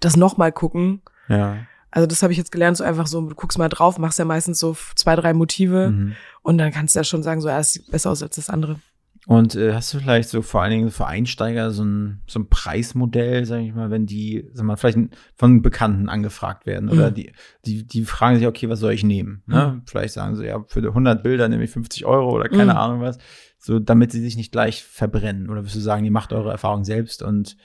[0.00, 1.02] das nochmal gucken.
[1.28, 1.56] Ja.
[1.94, 4.24] Also das habe ich jetzt gelernt, so einfach so, du guckst mal drauf, machst ja
[4.24, 6.12] meistens so zwei, drei Motive Mhm.
[6.42, 8.50] und dann kannst du ja schon sagen, so, ja, es sieht besser aus als das
[8.50, 8.80] andere.
[9.26, 12.48] Und äh, hast du vielleicht so vor allen Dingen für Einsteiger so ein, so ein
[12.48, 14.98] Preismodell, sag ich mal, wenn die, sag mal, vielleicht
[15.36, 17.14] von Bekannten angefragt werden oder Mhm.
[17.14, 17.32] die,
[17.64, 19.42] die, die fragen sich, okay, was soll ich nehmen?
[19.46, 19.80] Ne?
[19.86, 22.78] Vielleicht sagen sie, ja, für 100 Bilder nehme ich 50 Euro oder keine Mhm.
[22.78, 23.18] Ahnung was,
[23.58, 25.48] so damit sie sich nicht gleich verbrennen.
[25.48, 27.56] Oder würdest du sagen, ihr macht eure Erfahrung selbst und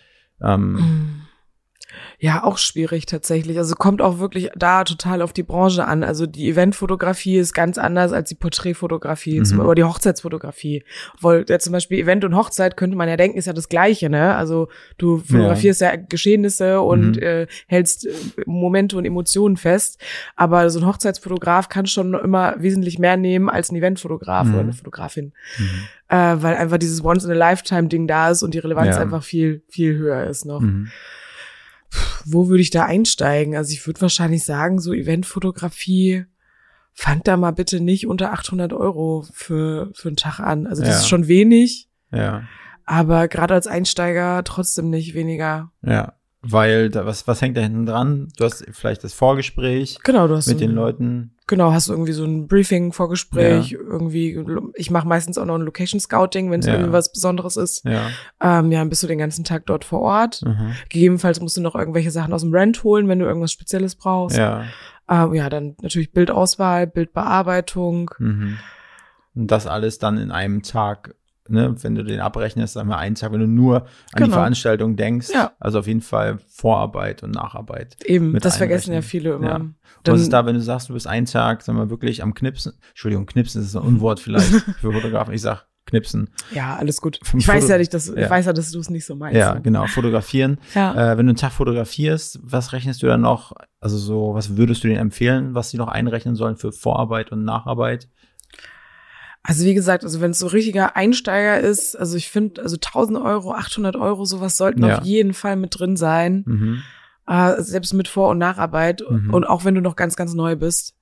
[0.42, 1.26] ähm,
[2.20, 3.58] Ja, auch schwierig tatsächlich.
[3.58, 6.04] Also kommt auch wirklich da total auf die Branche an.
[6.04, 9.46] Also die Eventfotografie ist ganz anders als die Porträtfotografie Mhm.
[9.46, 10.84] zum- oder die Hochzeitsfotografie.
[11.16, 14.10] Obwohl ja zum Beispiel Event und Hochzeit könnte man ja denken, ist ja das Gleiche,
[14.10, 14.36] ne?
[14.36, 14.68] Also
[14.98, 17.22] du fotografierst ja, Geschehnisse und Mhm.
[17.24, 18.12] äh, hältst äh,
[18.46, 20.00] Momente und Emotionen fest.
[20.36, 24.54] Aber so ein Hochzeitsfotograf kann schon immer wesentlich mehr nehmen als ein Eventfotograf Mhm.
[24.54, 25.34] oder eine Fotografin.
[25.58, 25.66] mhm.
[26.12, 29.02] Äh, weil einfach dieses Once-in-a-Lifetime-Ding da ist und die Relevanz Ja.
[29.02, 30.88] einfach viel, viel höher ist noch Mhm.
[32.26, 33.56] Wo würde ich da einsteigen?
[33.56, 36.26] Also ich würde wahrscheinlich sagen, so Eventfotografie,
[36.94, 40.68] fangt da mal bitte nicht unter 800 Euro für, für einen Tag an.
[40.68, 40.98] Also das Ja.
[40.98, 42.44] ist schon wenig, ja,
[42.86, 45.72] aber gerade als Einsteiger trotzdem nicht weniger.
[45.82, 46.14] ja.
[46.42, 48.30] Weil, da, was, was hängt da hinten dran?
[48.38, 51.32] Du hast vielleicht das Vorgespräch Genau, du hast mit so, den Leuten.
[51.48, 54.40] Genau, hast du irgendwie so ein Briefing, Vorgespräch, irgendwie,
[54.76, 56.76] ich mache meistens auch noch ein Location Scouting, wenn es Ja.
[56.76, 57.84] irgendwie was Besonderes ist.
[57.84, 58.10] Ja.
[58.40, 60.42] Ähm, ja, dann bist du den ganzen Tag dort vor Ort.
[60.46, 60.76] Mhm.
[60.90, 64.38] Gegebenenfalls musst du noch irgendwelche Sachen aus dem Rent holen, wenn du irgendwas Spezielles brauchst.
[64.38, 64.64] Ja.
[65.10, 68.12] Ähm, ja, dann natürlich Bildauswahl, Bildbearbeitung.
[68.20, 68.58] Mhm.
[69.36, 71.16] Und das alles dann in einem Tag,
[71.50, 73.88] ne, wenn du den abrechnest, sagen wir einen Tag, wenn du nur an
[74.18, 74.36] die Genau.
[74.36, 75.30] Veranstaltung denkst.
[75.34, 75.52] Ja.
[75.60, 77.98] Also auf jeden Fall Vorarbeit und Nacharbeit.
[78.06, 79.48] Eben, das vergessen ja viele immer.
[79.48, 79.62] Ja.
[80.06, 82.74] Was ist da, wenn du sagst, du bist einen Tag, sagen wir wirklich am Knipsen?
[82.90, 85.34] Entschuldigung, Knipsen ist ein Unwort vielleicht für Fotografen.
[85.34, 86.30] Ich sag Knipsen.
[86.54, 87.20] ja, alles gut.
[87.36, 88.16] Ich weiß Foto- ja nicht, dass, Ja.
[88.18, 89.36] ich weiß ja, dass du es nicht so meinst.
[89.38, 90.60] Ja, genau, fotografieren.
[90.76, 90.92] Ja.
[91.14, 93.54] Äh, wenn du einen Tag fotografierst, was rechnest du dann noch?
[93.80, 97.44] Also so, was würdest du denen empfehlen, was sie noch einrechnen sollen für Vorarbeit und
[97.44, 98.08] Nacharbeit?
[99.44, 103.18] Also wie gesagt, also wenn es so richtiger Einsteiger ist, also ich finde, also 1000
[103.20, 104.98] Euro, 800 Euro, sowas sollten Ja.
[105.00, 106.44] auf jeden Fall mit drin sein.
[106.46, 106.82] Mhm.
[107.28, 109.02] Äh, selbst mit Vor- und Nacharbeit.
[109.10, 109.34] Mhm.
[109.34, 110.96] Und auch wenn du noch ganz, ganz neu bist.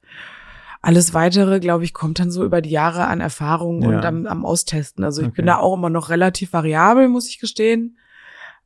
[0.81, 3.87] Alles weitere, glaube ich, kommt dann so über die Jahre an Erfahrung Ja.
[3.89, 5.03] und am, am Austesten.
[5.03, 5.37] Also ich Okay.
[5.37, 7.97] bin da auch immer noch relativ variabel, muss ich gestehen.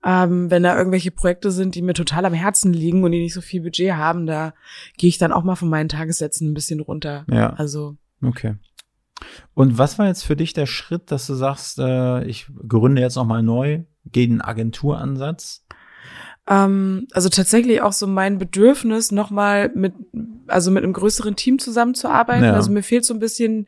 [0.04, 3.34] Ähm, wenn da irgendwelche Projekte sind, die mir total am Herzen liegen und die nicht
[3.36, 4.54] so viel Budget haben, da
[4.98, 7.26] gehe ich dann auch mal von meinen Tagessätzen ein bisschen runter.
[7.30, 7.54] Ja.
[7.54, 8.56] Also Okay.
[9.54, 13.16] Und was war jetzt für dich der Schritt, dass du sagst, äh, ich gründe jetzt
[13.16, 15.66] nochmal neu, gehe den Agenturansatz?
[16.48, 19.94] Ähm, also tatsächlich auch so mein Bedürfnis, nochmal mit,
[20.48, 22.46] also mit einem größeren Team zusammenzuarbeiten.
[22.46, 22.54] Ja.
[22.54, 23.68] Also mir fehlt so ein bisschen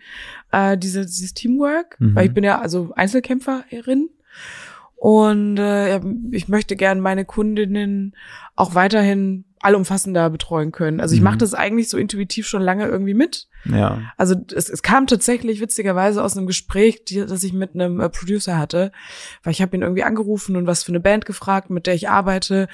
[0.52, 2.16] äh, diese, dieses Teamwork, Mhm.
[2.16, 4.10] weil ich bin ja also Einzelkämpferin.
[4.96, 6.00] Und äh,
[6.32, 8.16] ich möchte gern meine Kundinnen
[8.56, 11.00] auch weiterhin allumfassender betreuen können.
[11.00, 11.26] Also ich Mhm.
[11.26, 13.48] mache das eigentlich so intuitiv schon lange irgendwie mit.
[13.66, 14.02] Ja.
[14.18, 18.10] Also es, es kam tatsächlich witzigerweise aus einem Gespräch, die, das ich mit einem äh,
[18.10, 18.92] Producer hatte,
[19.44, 22.10] weil ich habe ihn irgendwie angerufen und was für eine Band gefragt, mit der ich
[22.10, 22.68] arbeite.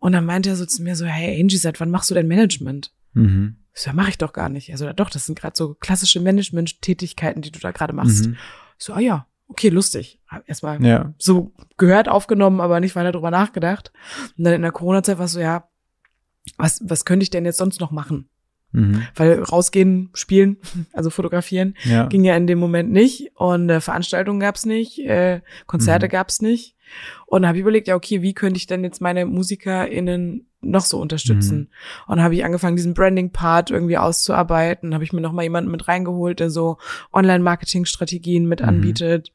[0.00, 2.28] Und dann meinte er so zu mir so, hey Angie, seit wann machst du denn
[2.28, 2.92] Management?
[3.14, 3.56] Mhm.
[3.74, 4.70] Ich so, ja, mache ich doch gar nicht.
[4.70, 8.26] Also doch, das sind gerade so klassische Management-Tätigkeiten, die du da gerade machst.
[8.26, 8.36] Mhm.
[8.78, 10.20] Ich so, ah ja, okay, lustig.
[10.28, 11.14] Hab Erstmal Ja.
[11.18, 13.92] so gehört, aufgenommen, aber nicht weiter drüber nachgedacht.
[14.36, 15.68] Und dann in der Corona-Zeit war es so, ja,
[16.58, 18.28] was, was könnte ich denn jetzt sonst noch machen?
[18.72, 19.06] Mhm.
[19.14, 20.56] Weil rausgehen, spielen,
[20.92, 22.06] also fotografieren, Ja.
[22.06, 26.10] ging ja in dem Moment nicht und äh, Veranstaltungen gab's nicht, äh, Konzerte Mhm.
[26.10, 26.74] gab's nicht.
[27.26, 30.84] Und dann habe ich überlegt, ja, okay, wie könnte ich denn jetzt meine MusikerInnen noch
[30.84, 31.58] so unterstützen?
[31.58, 31.68] Mhm.
[32.12, 34.92] Und habe ich angefangen, diesen Branding-Part irgendwie auszuarbeiten.
[34.92, 36.76] Habe ich mir noch mal jemanden mit reingeholt, der so
[37.12, 38.68] Online-Marketing-Strategien mit Mhm.
[38.68, 39.32] anbietet.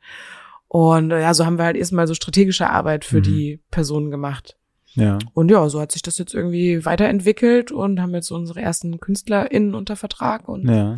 [0.67, 3.23] Und äh, ja, so haben wir halt erstmal so strategische Arbeit für Mhm.
[3.23, 4.55] die Personen gemacht.
[4.95, 5.19] Ja.
[5.33, 9.75] Und ja, so hat sich das jetzt irgendwie weiterentwickelt und haben jetzt unsere ersten KünstlerInnen
[9.75, 10.95] unter Vertrag und Ja.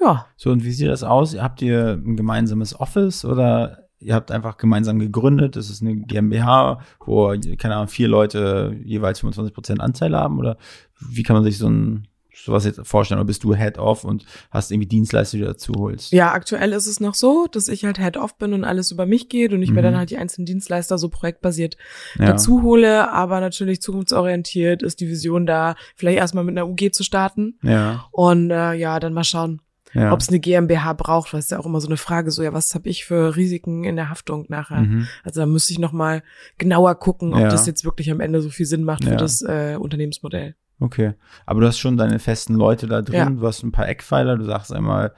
[0.00, 0.26] ja.
[0.36, 1.36] So, und wie sieht das aus?
[1.38, 5.56] Habt ihr ein gemeinsames Office oder ihr habt einfach gemeinsam gegründet?
[5.56, 10.38] Das ist eine GmbH, wo, keine Ahnung, vier Leute jeweils 25 Prozent Anteil haben?
[10.38, 10.56] Oder
[11.00, 12.06] wie kann man sich so ein
[12.44, 13.18] sowas jetzt vorstellen?
[13.20, 16.12] Oder bist du Head-Off und hast irgendwie Dienstleister, die du dazu holst?
[16.12, 19.28] Ja, aktuell ist es noch so, dass ich halt Head-Off bin und alles über mich
[19.28, 19.84] geht und ich mir Mhm.
[19.84, 21.76] dann halt die einzelnen Dienstleister so projektbasiert
[22.18, 22.26] Ja.
[22.26, 27.02] dazu hole, aber natürlich zukunftsorientiert ist die Vision da, vielleicht erstmal mit einer UG zu
[27.04, 28.06] starten Ja.
[28.12, 29.60] und äh, ja, dann mal schauen,
[29.94, 30.12] ja.
[30.12, 32.42] ob es eine GmbH braucht, weil es ist ja auch immer so eine Frage, so
[32.42, 34.80] ja, was habe ich für Risiken in der Haftung nachher?
[34.80, 35.06] Mhm.
[35.24, 36.22] Also da müsste ich noch mal
[36.58, 37.48] genauer gucken, ob Ja.
[37.48, 39.16] das jetzt wirklich am Ende so viel Sinn macht für Ja.
[39.16, 40.54] das äh, Unternehmensmodell.
[40.80, 41.14] Okay.
[41.46, 43.14] Aber du hast schon deine festen Leute da drin.
[43.16, 43.30] Ja.
[43.30, 44.36] Du hast ein paar Eckpfeiler.
[44.36, 45.12] Du sagst einmal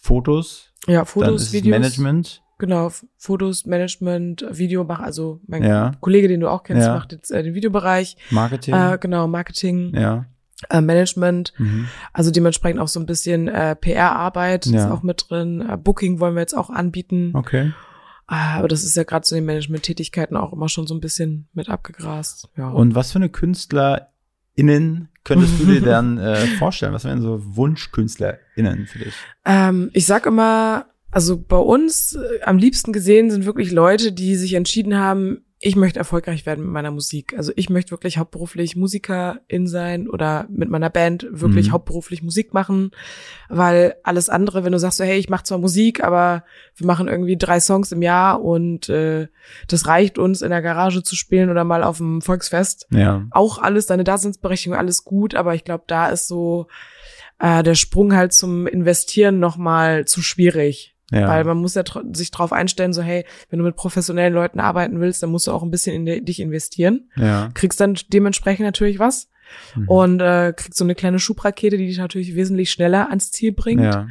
[0.00, 1.70] Fotos, Ja, Fotos, Videos.
[1.70, 2.42] Management.
[2.58, 5.92] Genau, Fotos, Management, Video, mach, also mein Ja.
[6.00, 6.94] Kollege, den du auch kennst, Ja.
[6.94, 8.74] macht jetzt äh, den Videobereich, Marketing.
[8.74, 10.26] äh, genau, Marketing, ja.
[10.70, 11.88] äh, Management, Mhm.
[12.12, 16.34] also dementsprechend auch so ein bisschen äh, PR-Arbeit ist auch mit drin, äh, Booking wollen
[16.34, 17.72] wir jetzt auch anbieten, Okay.
[18.26, 21.00] Ah, aber das ist ja gerade so in den Management-Tätigkeiten auch immer schon so ein
[21.00, 22.48] bisschen mit abgegrast.
[22.56, 22.70] Ja.
[22.70, 23.28] Und was für eine
[24.56, 26.92] KünstlerInnen könntest du dir dann äh, vorstellen?
[26.92, 29.14] Was wären so WunschkünstlerInnen für dich?
[29.44, 34.36] Ähm, ich sag immer, also bei uns äh, am liebsten gesehen sind wirklich Leute, die
[34.36, 37.32] sich entschieden haben, ich möchte erfolgreich werden mit meiner Musik.
[37.38, 41.72] Also ich möchte wirklich hauptberuflich Musikerin sein oder mit meiner Band wirklich Mhm.
[41.72, 42.90] hauptberuflich Musik machen,
[43.48, 46.44] weil alles andere, wenn du sagst so, hey, ich mache zwar Musik, aber
[46.76, 49.28] wir machen irgendwie drei Songs im Jahr und äh,
[49.68, 53.26] das reicht uns in der Garage zu spielen oder mal auf dem Volksfest, Ja.
[53.30, 56.66] auch alles, deine Daseinsberechtigung, alles gut, aber ich glaube, da ist so
[57.38, 60.93] äh, der Sprung halt zum Investieren nochmal zu schwierig.
[61.14, 61.28] Ja.
[61.28, 65.00] Weil man muss ja sich drauf einstellen, so hey, wenn du mit professionellen Leuten arbeiten
[65.00, 67.08] willst, dann musst du auch ein bisschen in de- dich investieren.
[67.16, 67.50] ja.
[67.54, 69.28] Kriegst dann dementsprechend natürlich was
[69.76, 69.88] Mhm.
[69.88, 73.82] und äh, kriegst so eine kleine Schubrakete, die dich natürlich wesentlich schneller ans Ziel bringt.
[73.82, 74.08] Ja.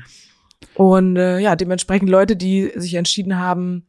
[0.76, 3.86] Und äh, ja, dementsprechend Leute, die sich entschieden haben,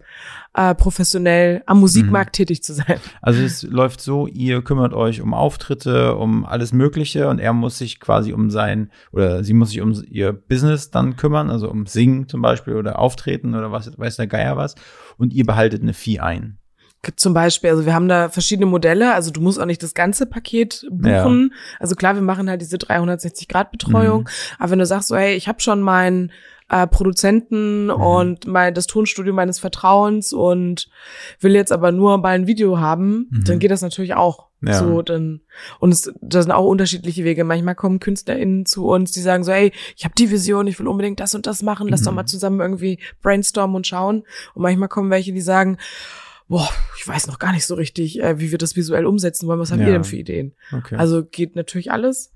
[0.55, 2.37] äh, professionell am Musikmarkt mhm.
[2.37, 3.01] tätig zu sein.
[3.23, 7.79] Also es läuft so, ihr kümmert euch um Auftritte, um alles Mögliche und er muss
[7.79, 11.87] sich quasi um sein oder sie muss sich um ihr Business dann kümmern, also um
[11.87, 14.75] Singen zum Beispiel oder Auftreten oder was weiß der Geier was
[15.17, 16.59] und ihr behaltet eine Fee ein.
[17.17, 20.25] Zum Beispiel, also wir haben da verschiedene Modelle, also du musst auch nicht das ganze
[20.25, 21.51] Paket buchen.
[21.53, 21.59] Ja.
[21.79, 24.29] Also klar, wir machen halt diese 360-Grad-Betreuung, mhm.
[24.59, 26.33] aber wenn du sagst so, hey, ich habe schon meinen
[26.69, 27.91] äh, Produzenten mhm.
[27.91, 30.89] und mein, das Tonstudio meines Vertrauens und
[31.41, 33.45] will jetzt aber nur mal ein Video haben, mhm.
[33.45, 34.49] dann geht das natürlich auch.
[34.63, 34.79] Ja.
[34.79, 35.43] So, dann,
[35.79, 37.45] und es, da sind auch unterschiedliche Wege.
[37.45, 40.89] Manchmal kommen KünstlerInnen zu uns, die sagen so, ey, ich habe die Vision, ich will
[40.89, 42.05] unbedingt das und das machen, lass mhm.
[42.07, 44.23] doch mal zusammen irgendwie brainstormen und schauen.
[44.55, 45.77] Und manchmal kommen welche, die sagen,
[46.49, 49.61] boah, ich weiß noch gar nicht so richtig, äh, wie wir das visuell umsetzen wollen.
[49.61, 49.89] Was habt ja.
[49.89, 50.55] ihr denn für Ideen?
[50.73, 50.97] Okay.
[50.97, 52.33] Also geht natürlich alles.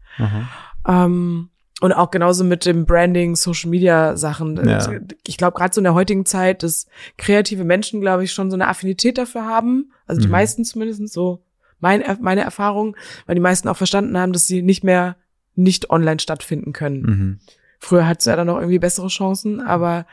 [0.86, 1.50] Ähm,
[1.80, 4.56] und auch genauso mit dem Branding, Social Media Sachen.
[4.68, 4.90] Ja.
[5.26, 8.56] Ich glaube, gerade so in der heutigen Zeit, dass kreative Menschen, glaube ich, schon so
[8.56, 9.92] eine Affinität dafür haben.
[10.06, 10.32] Also die mhm.
[10.32, 11.44] meisten zumindest so
[11.78, 15.16] mein, meine Erfahrung, weil die meisten auch verstanden haben, dass sie nicht mehr
[15.54, 17.02] nicht online stattfinden können.
[17.02, 17.38] Mhm.
[17.78, 20.06] Früher hat es ja dann noch irgendwie bessere Chancen, aber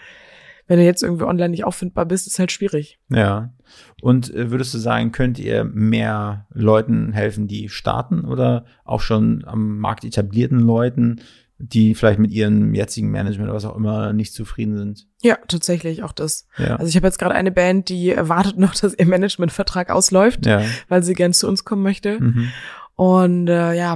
[0.67, 2.99] wenn du jetzt irgendwie online nicht auffindbar bist, ist halt schwierig.
[3.09, 3.53] Ja.
[4.01, 9.43] Und äh, würdest du sagen, könnt ihr mehr Leuten helfen, die starten oder auch schon
[9.45, 11.21] am Markt etablierten Leuten,
[11.57, 15.07] die vielleicht mit ihrem jetzigen Management oder was auch immer nicht zufrieden sind.
[15.21, 16.47] Ja, tatsächlich auch das.
[16.57, 16.75] Ja.
[16.75, 20.63] Also ich habe jetzt gerade eine Band, die wartet noch, dass ihr Managementvertrag ausläuft, ja.
[20.89, 22.19] weil sie gern zu uns kommen möchte.
[22.19, 22.49] Mhm.
[22.95, 23.93] Und äh, ja,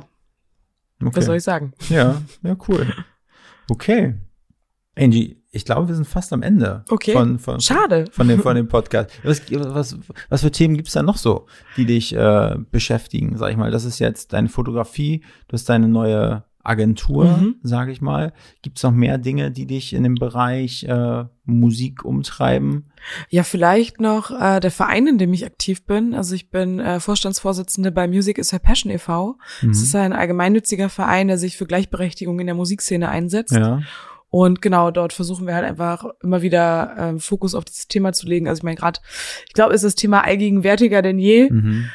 [1.01, 1.12] okay.
[1.16, 1.74] was soll ich sagen?
[1.89, 2.88] Ja, ja, cool.
[3.70, 4.16] Okay.
[4.97, 6.86] Angie, ich glaube, wir sind fast am Ende.
[6.89, 7.14] Okay.
[7.14, 8.05] Von, von, Schade.
[8.12, 9.12] Von dem, von dem Podcast.
[9.24, 9.97] Was, was,
[10.30, 13.72] was für Themen gibt's da noch so, die dich äh, beschäftigen, sag ich mal?
[13.72, 17.55] Das ist jetzt deine Fotografie, du hast deine neue Agentur, mhm.
[17.64, 18.34] sage ich mal.
[18.62, 22.91] Gibt es noch mehr Dinge, die dich in dem Bereich äh, Musik umtreiben?
[23.30, 26.14] Ja, vielleicht noch äh, der Verein, in dem ich aktiv bin.
[26.14, 29.38] Also ich bin äh, Vorstandsvorsitzende bei Music is Her Passion e.V.
[29.62, 29.68] Mhm.
[29.70, 33.53] Das ist ein allgemeinnütziger Verein, der sich für Gleichberechtigung in der Musikszene einsetzt.
[33.53, 33.82] Ja.
[34.30, 38.28] Und genau dort versuchen wir halt einfach immer wieder äh, Fokus auf dieses Thema zu
[38.28, 38.47] legen.
[38.47, 38.99] Also ich meine, gerade,
[39.47, 41.49] ich glaube, ist das Thema allgegenwärtiger denn je.
[41.49, 41.86] Mhm.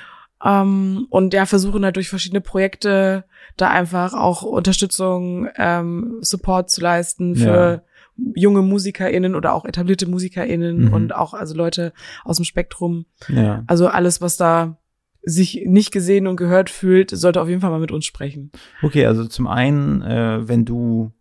[0.45, 3.25] Ähm, und ja, versuchen halt durch verschiedene Projekte
[3.57, 7.83] da einfach auch Unterstützung, ähm, Support zu leisten für
[8.17, 8.33] ja.
[8.35, 10.93] junge MusikerInnen oder auch etablierte MusikerInnen mhm.
[10.93, 11.93] und auch also Leute
[12.25, 13.07] aus dem Spektrum.
[13.29, 13.65] Ja.
[13.67, 14.77] Also alles, was da
[15.23, 18.53] sich nicht gesehen und gehört fühlt, sollte auf jeden Fall mal mit uns sprechen.
[18.83, 21.13] Okay, also zum einen, äh, wenn du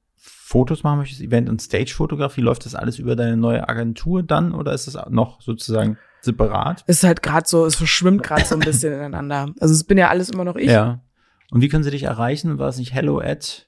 [0.54, 4.72] Fotos machen möchtest, Event- und Stage-Fotografie, läuft das alles über deine neue Agentur dann oder
[4.72, 6.84] ist das noch sozusagen separat?
[6.86, 9.48] Es ist halt gerade so, es verschwimmt gerade so ein bisschen ineinander.
[9.60, 10.70] Also es bin ja alles immer noch ich.
[10.70, 11.02] Ja.
[11.50, 12.60] Und wie können sie dich erreichen?
[12.60, 13.68] War es nicht hello at?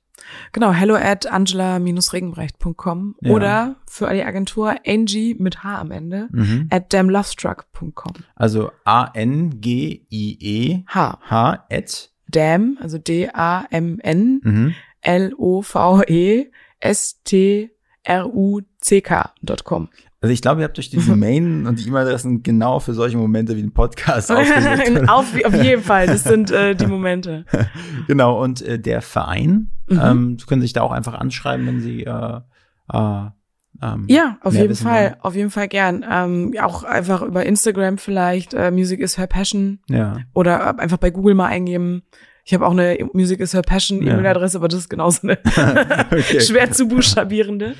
[0.51, 3.31] Genau, hello at angela-regenbrecht.com ja.
[3.31, 6.67] oder für die Agentur Angie mit H am Ende mhm.
[6.69, 8.13] at damlovestruck.com.
[8.35, 11.19] Also A-N-G-I-E H.
[11.31, 14.75] H at Dam, also D-A-M-N mhm.
[15.01, 16.51] L-O-V-E
[16.85, 17.69] S-T-R-U-C-K.com.
[20.21, 23.55] Also ich glaube, ihr habt euch die Domain und die E-Mail-Adressen genau für solche Momente
[23.55, 25.07] wie den Podcast ausgesucht.
[25.09, 27.45] auf, auf jeden Fall, das sind äh, die Momente.
[28.07, 30.01] genau, und äh, der Verein, mhm.
[30.01, 32.39] ähm, Sie können sich da auch einfach anschreiben, wenn Sie äh,
[32.91, 33.25] äh,
[33.81, 35.21] ähm, ja, auf jeden Fall, wollen.
[35.21, 36.05] auf jeden Fall gern.
[36.09, 39.79] Ähm, auch einfach über Instagram vielleicht, äh, Music is her passion.
[39.89, 40.17] Ja.
[40.33, 42.03] Oder einfach bei Google mal eingeben.
[42.45, 45.39] Ich habe auch eine Music is her passion E-Mail-Adresse, aber das ist genauso eine
[46.39, 47.73] schwer zu buchstabierende.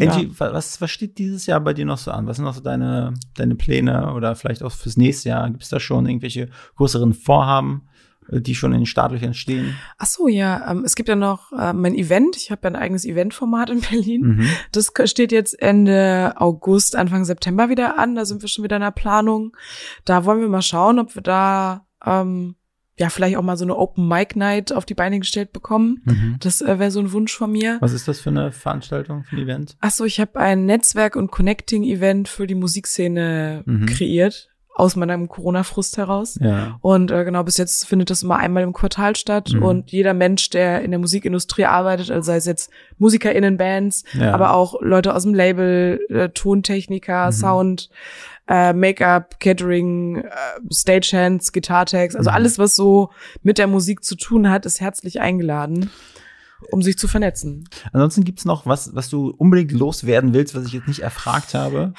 [0.00, 0.52] Angie, ja.
[0.52, 2.26] was, was steht dieses Jahr bei dir noch so an?
[2.26, 5.48] Was sind noch so deine, deine Pläne oder vielleicht auch fürs nächste Jahr?
[5.50, 7.88] Gibt es da schon irgendwelche größeren Vorhaben,
[8.28, 9.76] äh, die schon in den Startlöchern stehen?
[9.98, 10.68] Ach so, ja.
[10.68, 12.36] Ähm, es gibt ja noch äh, mein Event.
[12.36, 14.22] Ich habe ja ein eigenes Eventformat in Berlin.
[14.22, 14.48] Mhm.
[14.72, 18.16] Das steht jetzt Ende August, Anfang September wieder an.
[18.16, 19.56] Da sind wir schon wieder in der Planung.
[20.04, 22.56] Da wollen wir mal schauen, ob wir da ähm,
[23.00, 26.02] ja, vielleicht auch mal so eine Open Mic Night auf die Beine gestellt bekommen.
[26.04, 26.36] Mhm.
[26.38, 27.78] Das äh, wäre so ein Wunsch von mir.
[27.80, 29.78] Was ist das für eine Veranstaltung, für ein Event?
[29.80, 33.86] Ach so, ich habe ein Netzwerk- und Connecting-Event für die Musikszene mhm.
[33.86, 36.38] kreiert aus meinem Corona-Frust heraus.
[36.40, 36.78] Ja.
[36.82, 39.52] Und äh, genau, bis jetzt findet das immer einmal im Quartal statt.
[39.54, 39.62] Mhm.
[39.62, 44.32] Und jeder Mensch, der in der Musikindustrie arbeitet, also sei es jetzt MusikerInnen, Bands, ja.
[44.32, 47.32] aber auch Leute aus dem Label, äh, Tontechniker, mhm.
[47.32, 47.90] Sound,
[48.50, 50.28] äh, Make-up, Catering, äh,
[50.72, 52.34] Stagehands, Gitartext, also mhm.
[52.34, 53.10] alles, was so
[53.42, 55.90] mit der Musik zu tun hat, ist herzlich eingeladen
[56.70, 57.66] um sich zu vernetzen.
[57.90, 61.94] Ansonsten gibt's noch was, was du unbedingt loswerden willst, was ich jetzt nicht erfragt habe?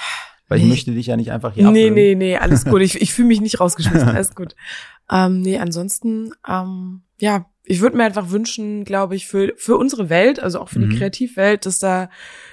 [0.47, 2.81] Weil ich möchte dich ja nicht einfach hier Nee, nee, nee, alles gut.
[2.81, 4.55] Ich, ich fühle mich nicht rausgeschmissen, alles gut.
[5.09, 10.09] Ähm, nee, ansonsten, ähm, ja, ich würde mir einfach wünschen, glaube ich, für, für unsere
[10.09, 10.97] Welt, also auch für die Mhm.
[10.97, 12.09] Kreativwelt, dass da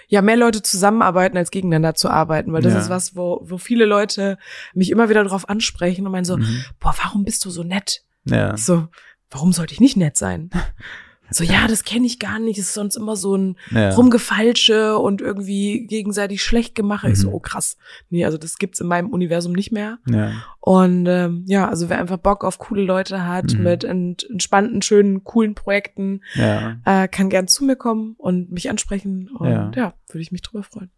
[0.06, 2.52] ja mehr Leute zusammenarbeiten, als gegeneinander zu arbeiten.
[2.52, 2.78] Weil das Ja.
[2.78, 4.38] ist was, wo, wo viele Leute
[4.74, 6.64] mich immer wieder darauf ansprechen und meinen so, Mhm.
[6.78, 8.04] boah, warum bist du so nett?
[8.26, 8.56] Ja.
[8.56, 8.86] So,
[9.30, 10.50] warum sollte ich nicht nett sein?
[11.30, 12.58] So, ja, das kenne ich gar nicht.
[12.58, 13.90] Es ist sonst immer so ein Ja.
[13.94, 17.10] Rumgefalsche und irgendwie gegenseitig schlecht gemache.
[17.10, 17.34] Ich so, Mhm.
[17.34, 17.76] oh krass.
[18.10, 19.98] Nee, also das gibt's in meinem Universum nicht mehr.
[20.08, 20.32] Ja.
[20.60, 23.62] Und ähm, ja, also wer einfach Bock auf coole Leute hat, Mhm.
[23.62, 26.76] mit ent entspannten, schönen, coolen Projekten, Ja.
[26.84, 29.28] äh, kann gern zu mir kommen und mich ansprechen.
[29.38, 29.70] Und Ja.
[29.74, 30.90] ja, würde ich mich drüber freuen.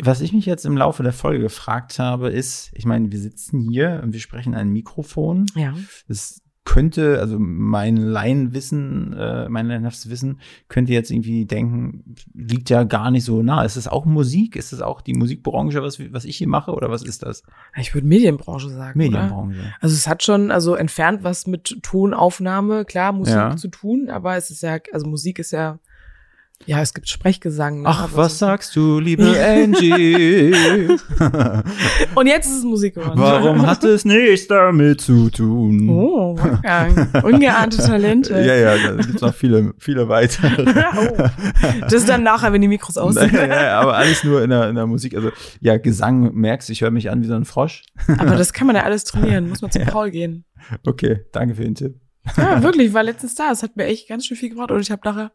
[0.00, 3.58] Was ich mich jetzt im Laufe der Folge gefragt habe, ist, ich meine, wir sitzen
[3.60, 5.46] hier und wir sprechen ein Mikrofon.
[5.56, 5.74] Ja.
[6.06, 10.38] Es könnte, also mein Laienwissen, äh, mein laienhaftes Wissen,
[10.68, 13.64] könnte jetzt irgendwie denken, liegt ja gar nicht so nah.
[13.64, 14.54] Ist es auch Musik?
[14.54, 17.42] Ist es auch die Musikbranche, was, was ich hier mache, oder was ist das?
[17.78, 19.00] Ich würde Medienbranche sagen.
[19.00, 19.08] Oder?
[19.10, 19.72] Medienbranche.
[19.80, 23.56] Also es hat schon, also entfernt was mit Tonaufnahme, klar, Musik Ja.
[23.56, 25.78] zu tun, aber es ist ja, also Musik ist ja,
[26.66, 27.82] ja, es gibt Sprechgesang.
[27.82, 30.88] ne, Ach, aber was so- sagst du, liebe Angie?
[32.14, 33.18] Und jetzt ist es Musik geworden.
[33.18, 35.88] Warum hat es nichts damit zu tun?
[35.88, 37.24] Oh, Wolfgang.
[37.24, 38.34] Ungeahnte Talente.
[38.40, 40.62] Ja, ja, da gibt's noch viele, viele weitere.
[40.96, 41.28] oh.
[41.80, 43.32] Das ist dann nachher, wenn die Mikros aus sind.
[43.32, 45.14] ja, ja, aber alles nur in der, in der Musik.
[45.14, 45.30] Also,
[45.60, 47.84] ja, Gesang merkst, ich höre mich an wie so ein Frosch.
[48.18, 49.48] Aber das kann man ja alles trainieren.
[49.48, 50.44] Muss man zu Paul gehen.
[50.86, 51.94] Okay, danke für den Tipp.
[52.36, 53.50] Ja, wirklich, ich war letztens da.
[53.52, 55.30] Es hat mir echt ganz schön viel gebracht und ich habe nachher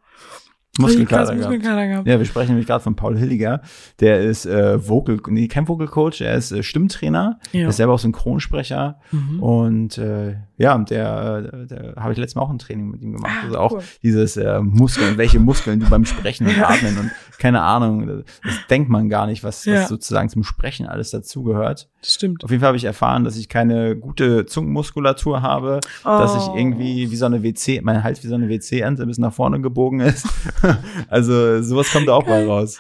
[0.80, 1.52] Muskelkater gehabt.
[1.52, 2.08] Muskelkater gehabt.
[2.08, 3.62] Ja, wir sprechen nämlich gerade von Paul Hilliger.
[4.00, 7.70] Der ist äh, Vocal, nee, kein Vocal Coach, er ist äh, Stimmtrainer, Ja.
[7.70, 9.40] ist selber auch Synchronsprecher Mhm.
[9.44, 13.14] und äh, ja, der, äh, der habe ich letztes Mal auch ein Training mit ihm
[13.14, 13.32] gemacht.
[13.42, 13.84] Ah, also auch cool.
[14.02, 18.54] dieses äh, Muskeln, welche Muskeln du beim Sprechen und Atmen und keine Ahnung, das, das
[18.70, 19.82] denkt man gar nicht, was, Ja.
[19.82, 21.90] was sozusagen zum Sprechen alles dazugehört.
[22.02, 22.44] Das stimmt.
[22.44, 26.56] Auf jeden Fall habe ich erfahren, dass ich keine gute Zungenmuskulatur habe, dass ich Oh.
[26.58, 30.00] irgendwie wie so eine WC, mein Hals wie so eine WC-Ente bis nach vorne gebogen
[30.00, 30.26] ist.
[31.10, 32.80] also sowas kommt da auch mal raus.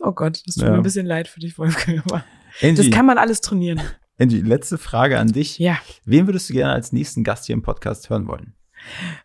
[0.00, 0.70] Oh Gott, das tut Ja.
[0.70, 2.02] mir ein bisschen leid für dich, Wolfgang.
[2.60, 3.80] Das kann man alles trainieren.
[4.22, 5.58] Angie, letzte Frage an dich.
[5.58, 5.78] Ja.
[6.04, 8.54] Wen würdest du gerne als nächsten Gast hier im Podcast hören wollen?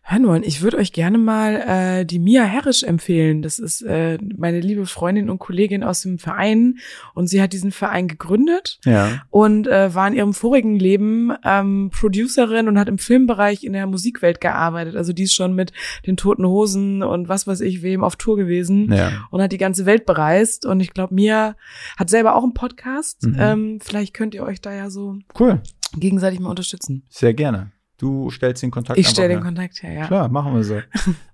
[0.02, 0.42] Hören wollen.
[0.44, 1.54] Ich würde euch gerne mal
[2.00, 3.42] äh, die Mia Herrisch empfehlen.
[3.42, 6.78] Das ist äh, meine liebe Freundin und Kollegin aus dem Verein
[7.14, 9.22] und sie hat diesen Verein gegründet Ja.
[9.30, 13.86] und äh, war in ihrem vorigen Leben ähm, Producerin und hat im Filmbereich in der
[13.86, 14.96] Musikwelt gearbeitet.
[14.96, 15.72] Also die ist schon mit
[16.06, 19.26] den Toten Hosen und was weiß ich wem auf Tour gewesen Ja.
[19.30, 20.66] und hat die ganze Welt bereist.
[20.66, 21.56] Und ich glaube, Mia
[21.96, 23.24] hat selber auch einen Podcast.
[23.26, 23.36] Mhm.
[23.38, 25.60] Ähm, vielleicht könnt ihr euch da ja so Cool.
[25.96, 27.02] gegenseitig mal unterstützen.
[27.08, 27.72] Sehr gerne.
[27.98, 29.40] Du stellst den Kontakt Ich stelle den.
[29.40, 30.06] Kontakt her, ja.
[30.06, 30.80] Klar, machen wir so.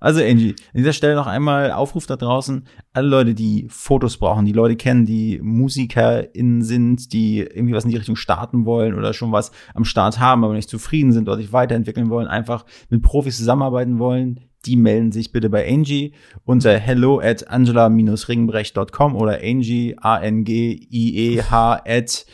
[0.00, 2.66] Also Angie, an dieser Stelle noch einmal Aufruf da draußen.
[2.94, 7.90] Alle Leute, die Fotos brauchen, die Leute kennen, die MusikerInnen sind, die irgendwie was in
[7.90, 11.36] die Richtung starten wollen oder schon was am Start haben, aber nicht zufrieden sind oder
[11.36, 16.78] sich weiterentwickeln wollen, einfach mit Profis zusammenarbeiten wollen, die melden sich bitte bei Angie unter
[16.78, 22.26] hello at angela-ringbrecht.com oder Angie, A-N-G-I-E-H at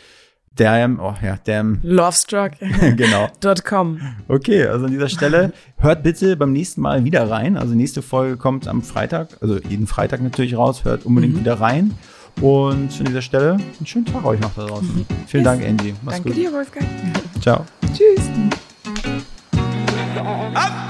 [0.56, 2.52] damn, oh ja, damn, Lovestruck.
[2.96, 3.28] genau.
[3.40, 4.00] Dot com.
[4.28, 7.56] Okay, also an dieser Stelle hört bitte beim nächsten Mal wieder rein.
[7.56, 10.84] Also nächste Folge kommt am Freitag, also jeden Freitag natürlich raus.
[10.84, 11.40] Hört unbedingt Mhm.
[11.40, 11.94] wieder rein.
[12.40, 15.04] Und an dieser Stelle einen schönen Tag euch noch da draußen.
[15.26, 15.52] Vielen Yes.
[15.52, 15.94] Dank, Angie.
[16.02, 16.38] Mach's Danke gut.
[16.38, 16.86] dir, Wolfgang.
[17.40, 17.66] Ciao.
[17.92, 18.28] Tschüss.
[20.54, 20.89] I've